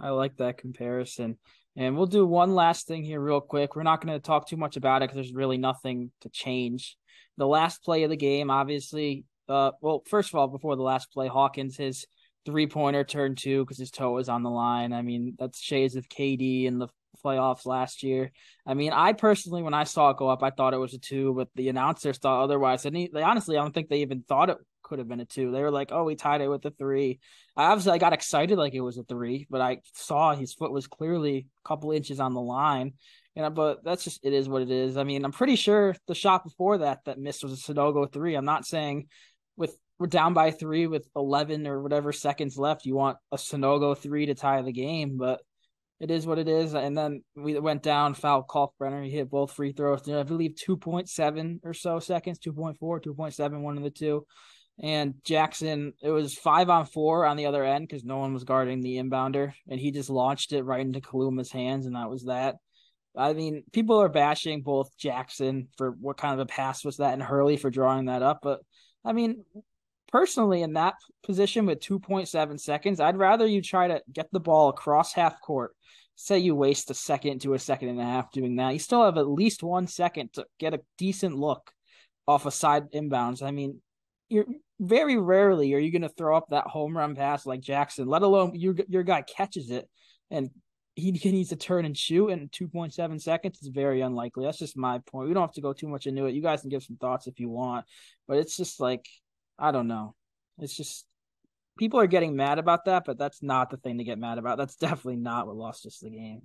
I 0.00 0.10
like 0.10 0.36
that 0.36 0.58
comparison. 0.58 1.36
And 1.74 1.96
we'll 1.96 2.06
do 2.06 2.24
one 2.24 2.54
last 2.54 2.86
thing 2.86 3.02
here 3.02 3.20
real 3.20 3.40
quick. 3.40 3.74
We're 3.74 3.82
not 3.82 4.00
going 4.00 4.16
to 4.16 4.24
talk 4.24 4.48
too 4.48 4.56
much 4.56 4.76
about 4.76 5.02
it 5.02 5.06
because 5.06 5.16
there's 5.16 5.34
really 5.34 5.58
nothing 5.58 6.12
to 6.20 6.28
change. 6.28 6.96
The 7.38 7.46
last 7.46 7.82
play 7.82 8.04
of 8.04 8.10
the 8.10 8.16
game 8.16 8.52
obviously 8.52 9.24
uh 9.48 9.72
well 9.80 10.04
first 10.06 10.28
of 10.28 10.36
all 10.36 10.46
before 10.46 10.76
the 10.76 10.82
last 10.82 11.10
play 11.12 11.26
hawkins 11.26 11.76
his 11.76 12.06
three 12.44 12.66
pointer 12.66 13.04
turn 13.04 13.34
two 13.34 13.64
because 13.64 13.78
his 13.78 13.90
toe 13.90 14.12
was 14.12 14.28
on 14.28 14.42
the 14.42 14.50
line. 14.50 14.92
I 14.92 15.02
mean, 15.02 15.34
that's 15.38 15.60
shades 15.60 15.96
of 15.96 16.08
KD 16.08 16.64
in 16.64 16.78
the 16.78 16.88
playoffs 17.24 17.66
last 17.66 18.02
year. 18.02 18.32
I 18.66 18.74
mean, 18.74 18.92
I 18.92 19.12
personally, 19.12 19.62
when 19.62 19.74
I 19.74 19.84
saw 19.84 20.10
it 20.10 20.16
go 20.16 20.28
up, 20.28 20.42
I 20.42 20.50
thought 20.50 20.74
it 20.74 20.78
was 20.78 20.94
a 20.94 20.98
two, 20.98 21.34
but 21.34 21.48
the 21.54 21.68
announcers 21.68 22.18
thought 22.18 22.42
otherwise. 22.42 22.84
And 22.84 22.96
he, 22.96 23.10
they 23.12 23.22
honestly, 23.22 23.56
I 23.56 23.62
don't 23.62 23.72
think 23.72 23.88
they 23.88 24.02
even 24.02 24.22
thought 24.22 24.50
it 24.50 24.58
could 24.82 24.98
have 24.98 25.08
been 25.08 25.20
a 25.20 25.24
two. 25.24 25.50
They 25.50 25.62
were 25.62 25.70
like, 25.70 25.90
oh, 25.92 26.04
we 26.04 26.16
tied 26.16 26.40
it 26.40 26.48
with 26.48 26.64
a 26.64 26.70
three. 26.70 27.20
I 27.56 27.64
obviously 27.64 27.92
I 27.92 27.98
got 27.98 28.12
excited 28.12 28.56
like 28.56 28.74
it 28.74 28.80
was 28.80 28.98
a 28.98 29.04
three, 29.04 29.46
but 29.50 29.60
I 29.60 29.78
saw 29.94 30.34
his 30.34 30.54
foot 30.54 30.72
was 30.72 30.86
clearly 30.86 31.46
a 31.64 31.68
couple 31.68 31.92
inches 31.92 32.20
on 32.20 32.34
the 32.34 32.40
line. 32.40 32.94
You 33.34 33.44
uh, 33.44 33.48
know, 33.48 33.54
but 33.54 33.84
that's 33.84 34.04
just 34.04 34.24
it 34.24 34.32
is 34.32 34.48
what 34.48 34.62
it 34.62 34.70
is. 34.70 34.96
I 34.96 35.04
mean, 35.04 35.24
I'm 35.24 35.32
pretty 35.32 35.56
sure 35.56 35.94
the 36.06 36.14
shot 36.14 36.44
before 36.44 36.78
that 36.78 37.04
that 37.04 37.18
missed 37.18 37.44
was 37.44 37.52
a 37.52 37.56
Sanogo 37.72 38.10
three. 38.10 38.34
I'm 38.34 38.44
not 38.44 38.66
saying 38.66 39.08
with 39.56 39.76
we're 39.98 40.06
down 40.06 40.32
by 40.34 40.50
three 40.50 40.86
with 40.86 41.08
11 41.16 41.66
or 41.66 41.82
whatever 41.82 42.12
seconds 42.12 42.56
left, 42.56 42.86
you 42.86 42.94
want 42.94 43.18
a 43.32 43.36
Sanogo 43.36 43.96
three 43.96 44.26
to 44.26 44.34
tie 44.34 44.62
the 44.62 44.72
game, 44.72 45.16
but 45.16 45.40
it 46.00 46.10
is 46.10 46.26
what 46.26 46.38
it 46.38 46.48
is. 46.48 46.74
And 46.74 46.96
then 46.96 47.22
we 47.34 47.58
went 47.58 47.82
down, 47.82 48.14
foul 48.14 48.46
Kalkbrenner. 48.48 49.04
He 49.04 49.10
hit 49.10 49.30
both 49.30 49.52
free 49.52 49.72
throws. 49.72 50.08
I 50.08 50.22
believe 50.22 50.54
2.7 50.54 51.60
or 51.64 51.74
so 51.74 51.98
seconds, 51.98 52.38
2.4, 52.38 52.78
2.7, 52.78 53.60
one 53.60 53.76
of 53.76 53.82
the 53.82 53.90
two. 53.90 54.24
And 54.80 55.14
Jackson, 55.24 55.94
it 56.00 56.10
was 56.10 56.34
five 56.34 56.70
on 56.70 56.86
four 56.86 57.26
on 57.26 57.36
the 57.36 57.46
other 57.46 57.64
end 57.64 57.88
because 57.88 58.04
no 58.04 58.18
one 58.18 58.32
was 58.32 58.44
guarding 58.44 58.80
the 58.80 58.98
inbounder. 58.98 59.52
And 59.68 59.80
he 59.80 59.90
just 59.90 60.08
launched 60.08 60.52
it 60.52 60.62
right 60.62 60.80
into 60.80 61.00
Kaluma's 61.00 61.50
hands, 61.50 61.86
and 61.86 61.96
that 61.96 62.08
was 62.08 62.26
that. 62.26 62.56
I 63.16 63.32
mean, 63.32 63.64
people 63.72 64.00
are 64.00 64.08
bashing 64.08 64.62
both 64.62 64.96
Jackson 64.96 65.68
for 65.76 65.90
what 65.90 66.16
kind 66.16 66.34
of 66.34 66.38
a 66.38 66.46
pass 66.46 66.84
was 66.84 66.98
that 66.98 67.14
and 67.14 67.22
Hurley 67.22 67.56
for 67.56 67.70
drawing 67.70 68.04
that 68.04 68.22
up. 68.22 68.38
But 68.40 68.60
I 69.04 69.12
mean, 69.12 69.44
personally, 70.10 70.62
in 70.62 70.74
that 70.74 70.94
position 71.24 71.66
with 71.66 71.80
2.7 71.80 72.60
seconds, 72.60 73.00
I'd 73.00 73.16
rather 73.16 73.46
you 73.46 73.62
try 73.62 73.88
to 73.88 74.02
get 74.12 74.28
the 74.32 74.40
ball 74.40 74.68
across 74.68 75.12
half 75.12 75.40
court 75.40 75.74
say 76.20 76.36
you 76.36 76.52
waste 76.52 76.90
a 76.90 76.94
second 76.94 77.40
to 77.40 77.54
a 77.54 77.58
second 77.60 77.90
and 77.90 78.00
a 78.00 78.04
half 78.04 78.32
doing 78.32 78.56
that, 78.56 78.72
you 78.72 78.78
still 78.80 79.04
have 79.04 79.18
at 79.18 79.28
least 79.28 79.62
one 79.62 79.86
second 79.86 80.32
to 80.32 80.44
get 80.58 80.74
a 80.74 80.80
decent 80.98 81.36
look 81.36 81.70
off 82.26 82.44
a 82.44 82.50
side 82.50 82.90
inbounds. 82.90 83.40
I 83.40 83.52
mean, 83.52 83.80
you're 84.28 84.46
very 84.80 85.16
rarely 85.16 85.72
are 85.74 85.78
you 85.78 85.92
going 85.92 86.02
to 86.02 86.08
throw 86.08 86.36
up 86.36 86.46
that 86.50 86.66
home 86.66 86.96
run 86.96 87.14
pass 87.14 87.46
like 87.46 87.60
Jackson, 87.60 88.08
let 88.08 88.22
alone 88.22 88.52
your 88.54 88.74
your 88.88 89.04
guy 89.04 89.22
catches 89.22 89.70
it 89.70 89.88
and 90.30 90.50
he, 90.96 91.12
he 91.12 91.30
needs 91.30 91.50
to 91.50 91.56
turn 91.56 91.84
and 91.84 91.96
shoot 91.96 92.28
in 92.28 92.48
2.7 92.48 93.22
seconds. 93.22 93.58
It's 93.60 93.68
very 93.68 94.00
unlikely. 94.00 94.44
That's 94.44 94.58
just 94.58 94.76
my 94.76 94.98
point. 95.06 95.28
We 95.28 95.34
don't 95.34 95.44
have 95.44 95.54
to 95.54 95.60
go 95.60 95.72
too 95.72 95.86
much 95.86 96.08
into 96.08 96.26
it. 96.26 96.34
You 96.34 96.42
guys 96.42 96.62
can 96.62 96.70
give 96.70 96.82
some 96.82 96.96
thoughts 96.96 97.28
if 97.28 97.38
you 97.38 97.48
want, 97.48 97.86
but 98.26 98.38
it's 98.38 98.56
just 98.56 98.80
like 98.80 99.06
I 99.58 99.72
don't 99.72 99.88
know. 99.88 100.14
It's 100.58 100.76
just 100.76 101.06
people 101.78 102.00
are 102.00 102.06
getting 102.06 102.36
mad 102.36 102.58
about 102.58 102.84
that, 102.84 103.04
but 103.04 103.18
that's 103.18 103.42
not 103.42 103.70
the 103.70 103.76
thing 103.76 103.98
to 103.98 104.04
get 104.04 104.18
mad 104.18 104.38
about. 104.38 104.58
That's 104.58 104.76
definitely 104.76 105.16
not 105.16 105.46
what 105.46 105.56
lost 105.56 105.86
us 105.86 105.98
the 105.98 106.10
game. 106.10 106.42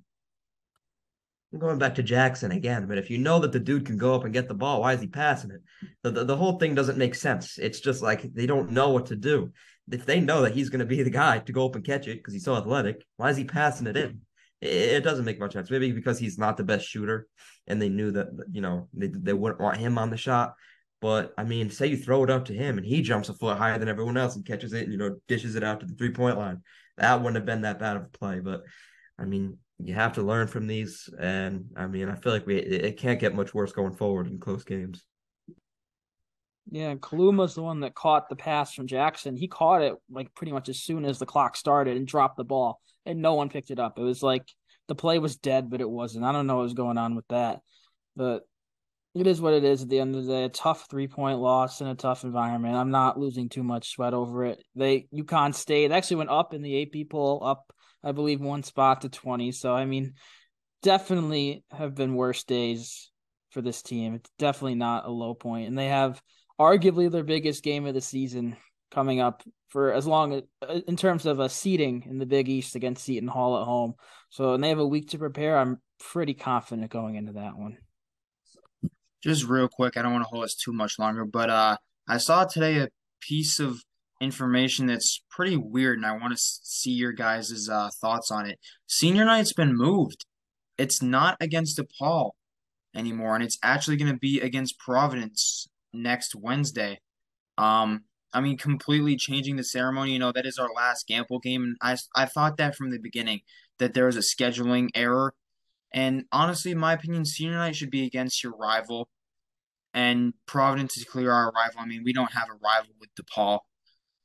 I'm 1.51 1.59
going 1.59 1.77
back 1.77 1.95
to 1.95 2.03
Jackson 2.03 2.51
again, 2.51 2.87
but 2.87 2.97
if 2.97 3.11
you 3.11 3.19
know 3.19 3.37
that 3.39 3.51
the 3.51 3.59
dude 3.59 3.85
can 3.85 3.97
go 3.97 4.15
up 4.15 4.23
and 4.23 4.33
get 4.33 4.47
the 4.47 4.55
ball, 4.55 4.81
why 4.81 4.93
is 4.93 5.01
he 5.01 5.07
passing 5.07 5.51
it? 5.51 5.61
The, 6.01 6.09
the, 6.09 6.23
the 6.25 6.35
whole 6.35 6.57
thing 6.57 6.73
doesn't 6.73 6.97
make 6.97 7.13
sense. 7.13 7.59
It's 7.59 7.79
just 7.79 8.01
like 8.01 8.33
they 8.33 8.47
don't 8.47 8.71
know 8.71 8.89
what 8.89 9.05
to 9.07 9.15
do. 9.15 9.51
If 9.91 10.05
they 10.07 10.19
know 10.19 10.41
that 10.41 10.55
he's 10.55 10.69
going 10.69 10.79
to 10.79 10.85
be 10.85 11.03
the 11.03 11.11
guy 11.11 11.39
to 11.39 11.51
go 11.51 11.67
up 11.67 11.75
and 11.75 11.85
catch 11.85 12.07
it 12.07 12.17
because 12.17 12.33
he's 12.33 12.45
so 12.45 12.55
athletic, 12.55 13.05
why 13.17 13.29
is 13.29 13.37
he 13.37 13.43
passing 13.43 13.85
it 13.85 13.97
in? 13.97 14.21
It, 14.61 14.67
it 14.67 15.03
doesn't 15.03 15.25
make 15.25 15.39
much 15.39 15.53
sense. 15.53 15.69
Maybe 15.69 15.91
because 15.91 16.17
he's 16.17 16.39
not 16.39 16.57
the 16.57 16.63
best 16.63 16.87
shooter 16.87 17.27
and 17.67 17.79
they 17.79 17.89
knew 17.89 18.09
that, 18.11 18.29
you 18.51 18.61
know, 18.61 18.87
they, 18.91 19.07
they 19.07 19.33
wouldn't 19.33 19.61
want 19.61 19.77
him 19.77 19.99
on 19.99 20.09
the 20.09 20.17
shot. 20.17 20.55
But 21.03 21.33
I 21.37 21.43
mean, 21.43 21.69
say 21.69 21.87
you 21.87 21.97
throw 21.97 22.23
it 22.23 22.29
up 22.29 22.45
to 22.45 22.53
him 22.53 22.77
and 22.77 22.87
he 22.87 23.01
jumps 23.01 23.27
a 23.27 23.33
foot 23.33 23.57
higher 23.57 23.77
than 23.77 23.89
everyone 23.89 24.15
else 24.15 24.37
and 24.37 24.45
catches 24.45 24.71
it 24.71 24.83
and 24.83 24.93
you 24.93 24.97
know 24.97 25.17
dishes 25.27 25.55
it 25.55 25.63
out 25.63 25.81
to 25.81 25.85
the 25.85 25.95
three 25.95 26.13
point 26.13 26.37
line. 26.37 26.61
That 26.95 27.19
wouldn't 27.19 27.35
have 27.35 27.45
been 27.45 27.63
that 27.63 27.77
bad 27.77 27.97
of 27.97 28.03
a 28.03 28.17
play. 28.17 28.39
But 28.39 28.61
I 29.19 29.25
mean, 29.25 29.57
you 29.79 29.95
have 29.95 30.13
to 30.13 30.21
learn 30.21 30.47
from 30.47 30.65
these, 30.65 31.09
and 31.19 31.65
I 31.75 31.87
mean, 31.87 32.07
I 32.07 32.15
feel 32.15 32.31
like 32.31 32.47
we 32.47 32.55
it 32.55 32.95
can't 32.97 33.19
get 33.19 33.35
much 33.35 33.53
worse 33.53 33.73
going 33.73 33.91
forward 33.91 34.27
in 34.27 34.39
close 34.39 34.63
games. 34.63 35.03
Yeah, 36.71 36.95
Kaluma's 36.95 37.55
the 37.55 37.63
one 37.63 37.81
that 37.81 37.95
caught 37.95 38.29
the 38.29 38.37
pass 38.37 38.73
from 38.73 38.87
Jackson. 38.87 39.35
He 39.35 39.49
caught 39.49 39.81
it 39.81 39.95
like 40.09 40.33
pretty 40.33 40.53
much 40.53 40.69
as 40.69 40.79
soon 40.83 41.03
as 41.03 41.19
the 41.19 41.25
clock 41.25 41.57
started 41.57 41.97
and 41.97 42.07
dropped 42.07 42.37
the 42.37 42.45
ball, 42.45 42.79
and 43.05 43.21
no 43.21 43.33
one 43.33 43.49
picked 43.49 43.71
it 43.71 43.79
up. 43.79 43.99
It 43.99 44.03
was 44.03 44.23
like 44.23 44.45
the 44.87 44.95
play 44.95 45.19
was 45.19 45.35
dead, 45.35 45.69
but 45.69 45.81
it 45.81 45.89
wasn't. 45.89 46.23
I 46.23 46.31
don't 46.31 46.47
know 46.47 46.55
what 46.55 46.63
was 46.63 46.73
going 46.73 46.97
on 46.97 47.17
with 47.17 47.27
that, 47.27 47.59
but 48.15 48.43
it 49.15 49.27
is 49.27 49.39
what 49.39 49.53
it 49.53 49.63
is 49.63 49.83
at 49.83 49.89
the 49.89 49.99
end 49.99 50.15
of 50.15 50.25
the 50.25 50.31
day. 50.31 50.43
A 50.45 50.49
tough 50.49 50.87
three 50.89 51.07
point 51.07 51.39
loss 51.39 51.81
in 51.81 51.87
a 51.87 51.95
tough 51.95 52.23
environment. 52.23 52.75
I'm 52.75 52.91
not 52.91 53.19
losing 53.19 53.47
too 53.47 53.63
much 53.63 53.91
sweat 53.91 54.13
over 54.13 54.45
it. 54.45 54.63
They 54.75 55.07
UConn 55.13 55.53
State 55.53 55.91
actually 55.91 56.17
went 56.17 56.31
up 56.31 56.53
in 56.53 56.61
the 56.61 56.81
AP 56.81 57.09
poll, 57.09 57.41
up 57.43 57.71
I 58.03 58.11
believe 58.11 58.41
one 58.41 58.63
spot 58.63 59.01
to 59.01 59.09
twenty. 59.09 59.51
So 59.51 59.73
I 59.73 59.85
mean, 59.85 60.13
definitely 60.81 61.63
have 61.71 61.93
been 61.93 62.15
worse 62.15 62.43
days 62.43 63.11
for 63.51 63.61
this 63.61 63.83
team. 63.83 64.15
It's 64.15 64.29
definitely 64.39 64.75
not 64.75 65.05
a 65.05 65.11
low 65.11 65.35
point, 65.35 65.67
and 65.67 65.77
they 65.77 65.89
have 65.89 66.21
arguably 66.59 67.11
their 67.11 67.23
biggest 67.23 67.63
game 67.63 67.85
of 67.85 67.93
the 67.93 68.01
season 68.01 68.57
coming 68.89 69.19
up 69.19 69.43
for 69.69 69.91
as 69.91 70.07
long 70.07 70.33
as 70.33 70.43
uh, 70.67 70.79
in 70.87 70.95
terms 70.95 71.25
of 71.27 71.39
a 71.39 71.49
seating 71.49 72.03
in 72.07 72.17
the 72.17 72.25
Big 72.25 72.49
East 72.49 72.75
against 72.75 73.03
Seton 73.03 73.27
Hall 73.27 73.59
at 73.59 73.65
home. 73.65 73.93
So 74.29 74.53
and 74.53 74.63
they 74.63 74.69
have 74.69 74.79
a 74.79 74.87
week 74.87 75.09
to 75.09 75.19
prepare. 75.19 75.57
I'm 75.57 75.79
pretty 75.99 76.33
confident 76.33 76.89
going 76.89 77.15
into 77.15 77.33
that 77.33 77.55
one 77.55 77.77
just 79.23 79.47
real 79.47 79.69
quick, 79.69 79.95
I 79.95 80.01
don't 80.01 80.11
want 80.11 80.25
to 80.25 80.29
hold 80.29 80.43
us 80.43 80.53
too 80.53 80.73
much 80.73 80.99
longer, 80.99 81.23
but 81.25 81.49
uh, 81.49 81.77
I 82.07 82.17
saw 82.17 82.43
today 82.43 82.79
a 82.79 82.89
piece 83.21 83.59
of 83.59 83.81
information 84.19 84.85
that's 84.85 85.23
pretty 85.29 85.55
weird, 85.55 85.97
and 85.97 86.05
I 86.05 86.17
want 86.17 86.33
to 86.33 86.37
see 86.39 86.91
your 86.91 87.13
guys' 87.13 87.69
uh, 87.69 87.89
thoughts 88.01 88.31
on 88.31 88.45
it. 88.45 88.59
Senior 88.87 89.25
night's 89.25 89.53
been 89.53 89.75
moved. 89.75 90.25
It's 90.77 91.01
not 91.01 91.37
against 91.39 91.79
DePaul 91.79 92.31
anymore, 92.95 93.35
and 93.35 93.43
it's 93.43 93.57
actually 93.63 93.97
going 93.97 94.11
to 94.11 94.19
be 94.19 94.41
against 94.41 94.77
Providence 94.77 95.67
next 95.93 96.35
Wednesday. 96.35 96.99
Um, 97.57 98.03
I 98.33 98.41
mean, 98.41 98.57
completely 98.57 99.15
changing 99.15 99.55
the 99.55 99.63
ceremony. 99.63 100.13
You 100.13 100.19
know, 100.19 100.31
that 100.33 100.45
is 100.45 100.57
our 100.57 100.69
last 100.75 101.07
Gampel 101.07 101.41
game, 101.41 101.63
and 101.63 101.77
I 101.81 101.97
I 102.15 102.25
thought 102.25 102.57
that 102.57 102.75
from 102.75 102.91
the 102.91 102.99
beginning 102.99 103.41
that 103.79 103.93
there 103.93 104.07
was 104.07 104.17
a 104.17 104.19
scheduling 104.19 104.89
error 104.95 105.33
and 105.93 106.25
honestly, 106.31 106.71
in 106.71 106.79
my 106.79 106.93
opinion, 106.93 107.25
senior 107.25 107.57
night 107.57 107.75
should 107.75 107.91
be 107.91 108.05
against 108.05 108.43
your 108.43 108.55
rival. 108.57 109.07
And 109.93 110.33
Providence 110.47 110.97
is 110.97 111.03
clear 111.03 111.31
our 111.31 111.51
rival. 111.51 111.81
I 111.81 111.85
mean, 111.85 112.03
we 112.03 112.13
don't 112.13 112.31
have 112.31 112.49
a 112.49 112.53
rival 112.53 112.95
with 112.99 113.09
DePaul. 113.15 113.59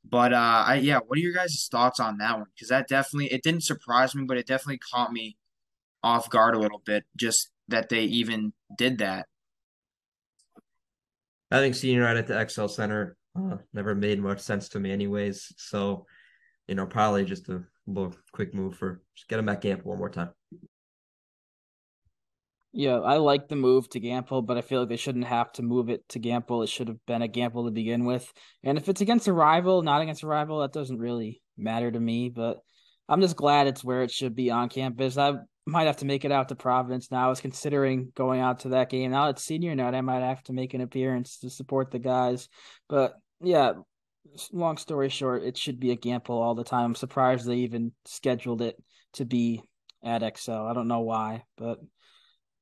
But 0.04 0.32
uh, 0.32 0.64
I 0.66 0.76
yeah, 0.76 1.00
what 1.06 1.18
are 1.18 1.20
your 1.20 1.34
guys' 1.34 1.68
thoughts 1.70 2.00
on 2.00 2.18
that 2.18 2.38
one? 2.38 2.46
Because 2.54 2.68
that 2.68 2.88
definitely 2.88 3.32
it 3.32 3.42
didn't 3.42 3.64
surprise 3.64 4.14
me, 4.14 4.24
but 4.26 4.38
it 4.38 4.46
definitely 4.46 4.78
caught 4.78 5.12
me 5.12 5.36
off 6.02 6.30
guard 6.30 6.54
a 6.54 6.58
little 6.58 6.80
bit. 6.84 7.04
Just 7.16 7.50
that 7.68 7.88
they 7.90 8.04
even 8.04 8.52
did 8.76 8.98
that. 8.98 9.26
I 11.50 11.58
think 11.58 11.74
senior 11.74 12.02
night 12.02 12.16
at 12.16 12.26
the 12.26 12.48
XL 12.48 12.66
Center 12.66 13.16
uh, 13.36 13.56
never 13.72 13.94
made 13.94 14.20
much 14.20 14.40
sense 14.40 14.68
to 14.70 14.80
me, 14.80 14.90
anyways. 14.90 15.52
So, 15.56 16.06
you 16.66 16.74
know, 16.74 16.86
probably 16.86 17.24
just 17.24 17.48
a 17.48 17.62
little 17.86 18.14
quick 18.32 18.54
move 18.54 18.76
for 18.76 19.02
just 19.14 19.28
get 19.28 19.36
them 19.36 19.48
at 19.48 19.60
camp 19.60 19.84
one 19.84 19.98
more 19.98 20.10
time. 20.10 20.30
Yeah, 22.72 22.98
I 22.98 23.16
like 23.16 23.48
the 23.48 23.56
move 23.56 23.88
to 23.90 24.00
Gampel, 24.00 24.44
but 24.44 24.58
I 24.58 24.60
feel 24.60 24.80
like 24.80 24.90
they 24.90 24.96
shouldn't 24.96 25.24
have 25.24 25.50
to 25.52 25.62
move 25.62 25.88
it 25.88 26.06
to 26.10 26.20
Gampel. 26.20 26.62
It 26.62 26.68
should 26.68 26.88
have 26.88 27.04
been 27.06 27.22
a 27.22 27.28
Gampel 27.28 27.66
to 27.66 27.70
begin 27.70 28.04
with. 28.04 28.30
And 28.62 28.76
if 28.76 28.88
it's 28.88 29.00
against 29.00 29.26
a 29.26 29.32
rival, 29.32 29.82
not 29.82 30.02
against 30.02 30.22
a 30.22 30.26
rival, 30.26 30.60
that 30.60 30.72
doesn't 30.72 30.98
really 30.98 31.40
matter 31.56 31.90
to 31.90 31.98
me. 31.98 32.28
But 32.28 32.58
I'm 33.08 33.22
just 33.22 33.36
glad 33.36 33.66
it's 33.66 33.82
where 33.82 34.02
it 34.02 34.10
should 34.10 34.36
be 34.36 34.50
on 34.50 34.68
campus. 34.68 35.16
I 35.16 35.32
might 35.66 35.86
have 35.86 35.96
to 35.98 36.04
make 36.04 36.26
it 36.26 36.32
out 36.32 36.48
to 36.50 36.56
Providence 36.56 37.10
now. 37.10 37.26
I 37.26 37.30
was 37.30 37.40
considering 37.40 38.12
going 38.14 38.40
out 38.40 38.60
to 38.60 38.70
that 38.70 38.90
game. 38.90 39.12
Now 39.12 39.30
it's 39.30 39.44
senior 39.44 39.74
night. 39.74 39.94
I 39.94 40.02
might 40.02 40.20
have 40.20 40.42
to 40.44 40.52
make 40.52 40.74
an 40.74 40.82
appearance 40.82 41.38
to 41.38 41.50
support 41.50 41.90
the 41.90 41.98
guys. 41.98 42.48
But 42.86 43.14
yeah, 43.40 43.72
long 44.52 44.76
story 44.76 45.08
short, 45.08 45.42
it 45.42 45.56
should 45.56 45.80
be 45.80 45.90
a 45.90 45.96
Gampel 45.96 46.30
all 46.30 46.54
the 46.54 46.64
time. 46.64 46.84
I'm 46.84 46.94
surprised 46.94 47.46
they 47.46 47.56
even 47.56 47.92
scheduled 48.04 48.60
it 48.60 48.76
to 49.14 49.24
be 49.24 49.62
at 50.04 50.22
XL. 50.36 50.52
I 50.52 50.74
don't 50.74 50.88
know 50.88 51.00
why, 51.00 51.44
but 51.56 51.78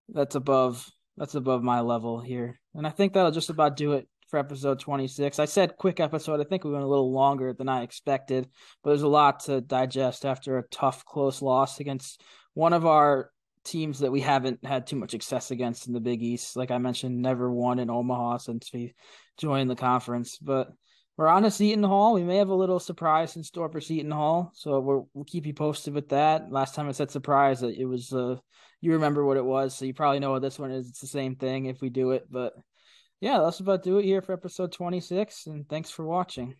that's 0.08 0.34
above 0.34 0.88
that's 1.16 1.34
above 1.34 1.62
my 1.62 1.80
level 1.80 2.20
here. 2.20 2.60
And 2.74 2.86
I 2.86 2.90
think 2.90 3.14
that'll 3.14 3.30
just 3.30 3.50
about 3.50 3.76
do 3.76 3.94
it 3.94 4.06
for 4.28 4.38
episode 4.38 4.80
26. 4.80 5.38
I 5.38 5.44
said 5.46 5.76
quick 5.76 6.00
episode. 6.00 6.40
I 6.40 6.44
think 6.44 6.64
we 6.64 6.72
went 6.72 6.84
a 6.84 6.88
little 6.88 7.12
longer 7.12 7.52
than 7.52 7.68
I 7.68 7.82
expected, 7.82 8.48
but 8.82 8.90
there's 8.90 9.02
a 9.02 9.08
lot 9.08 9.40
to 9.44 9.60
digest 9.60 10.26
after 10.26 10.58
a 10.58 10.68
tough, 10.68 11.04
close 11.04 11.40
loss 11.40 11.80
against 11.80 12.22
one 12.54 12.72
of 12.72 12.84
our 12.84 13.30
teams 13.64 14.00
that 14.00 14.12
we 14.12 14.20
haven't 14.20 14.64
had 14.64 14.86
too 14.86 14.96
much 14.96 15.10
success 15.10 15.50
against 15.50 15.86
in 15.86 15.92
the 15.92 16.00
Big 16.00 16.22
East. 16.22 16.56
Like 16.56 16.70
I 16.70 16.78
mentioned, 16.78 17.20
never 17.20 17.50
won 17.50 17.78
in 17.78 17.90
Omaha 17.90 18.38
since 18.38 18.70
we 18.72 18.94
joined 19.38 19.70
the 19.70 19.76
conference. 19.76 20.38
But 20.38 20.68
we're 21.16 21.28
on 21.28 21.42
to 21.42 21.50
Seton 21.50 21.82
Hall. 21.82 22.14
We 22.14 22.24
may 22.24 22.36
have 22.36 22.48
a 22.48 22.54
little 22.54 22.78
surprise 22.78 23.36
in 23.36 23.42
store 23.42 23.70
for 23.70 23.80
Seton 23.80 24.10
Hall, 24.10 24.52
so 24.54 24.80
we 24.80 24.94
will 25.14 25.24
keep 25.24 25.46
you 25.46 25.54
posted 25.54 25.94
with 25.94 26.10
that. 26.10 26.52
Last 26.52 26.74
time 26.74 26.88
I 26.88 26.92
said 26.92 27.10
surprise, 27.10 27.62
it 27.62 27.88
was 27.88 28.12
uh, 28.12 28.36
you 28.80 28.92
remember 28.92 29.24
what 29.24 29.36
it 29.36 29.44
was, 29.44 29.74
so 29.74 29.84
you 29.84 29.94
probably 29.94 30.20
know 30.20 30.32
what 30.32 30.42
this 30.42 30.58
one 30.58 30.70
is. 30.70 30.88
It's 30.88 31.00
the 31.00 31.06
same 31.06 31.36
thing 31.36 31.66
if 31.66 31.80
we 31.80 31.88
do 31.88 32.10
it, 32.12 32.26
but 32.30 32.54
yeah, 33.20 33.38
that's 33.38 33.60
about 33.60 33.82
do 33.82 33.98
it 33.98 34.04
here 34.04 34.22
for 34.22 34.32
episode 34.32 34.72
twenty 34.72 35.00
six, 35.00 35.46
and 35.46 35.68
thanks 35.68 35.90
for 35.90 36.04
watching. 36.04 36.54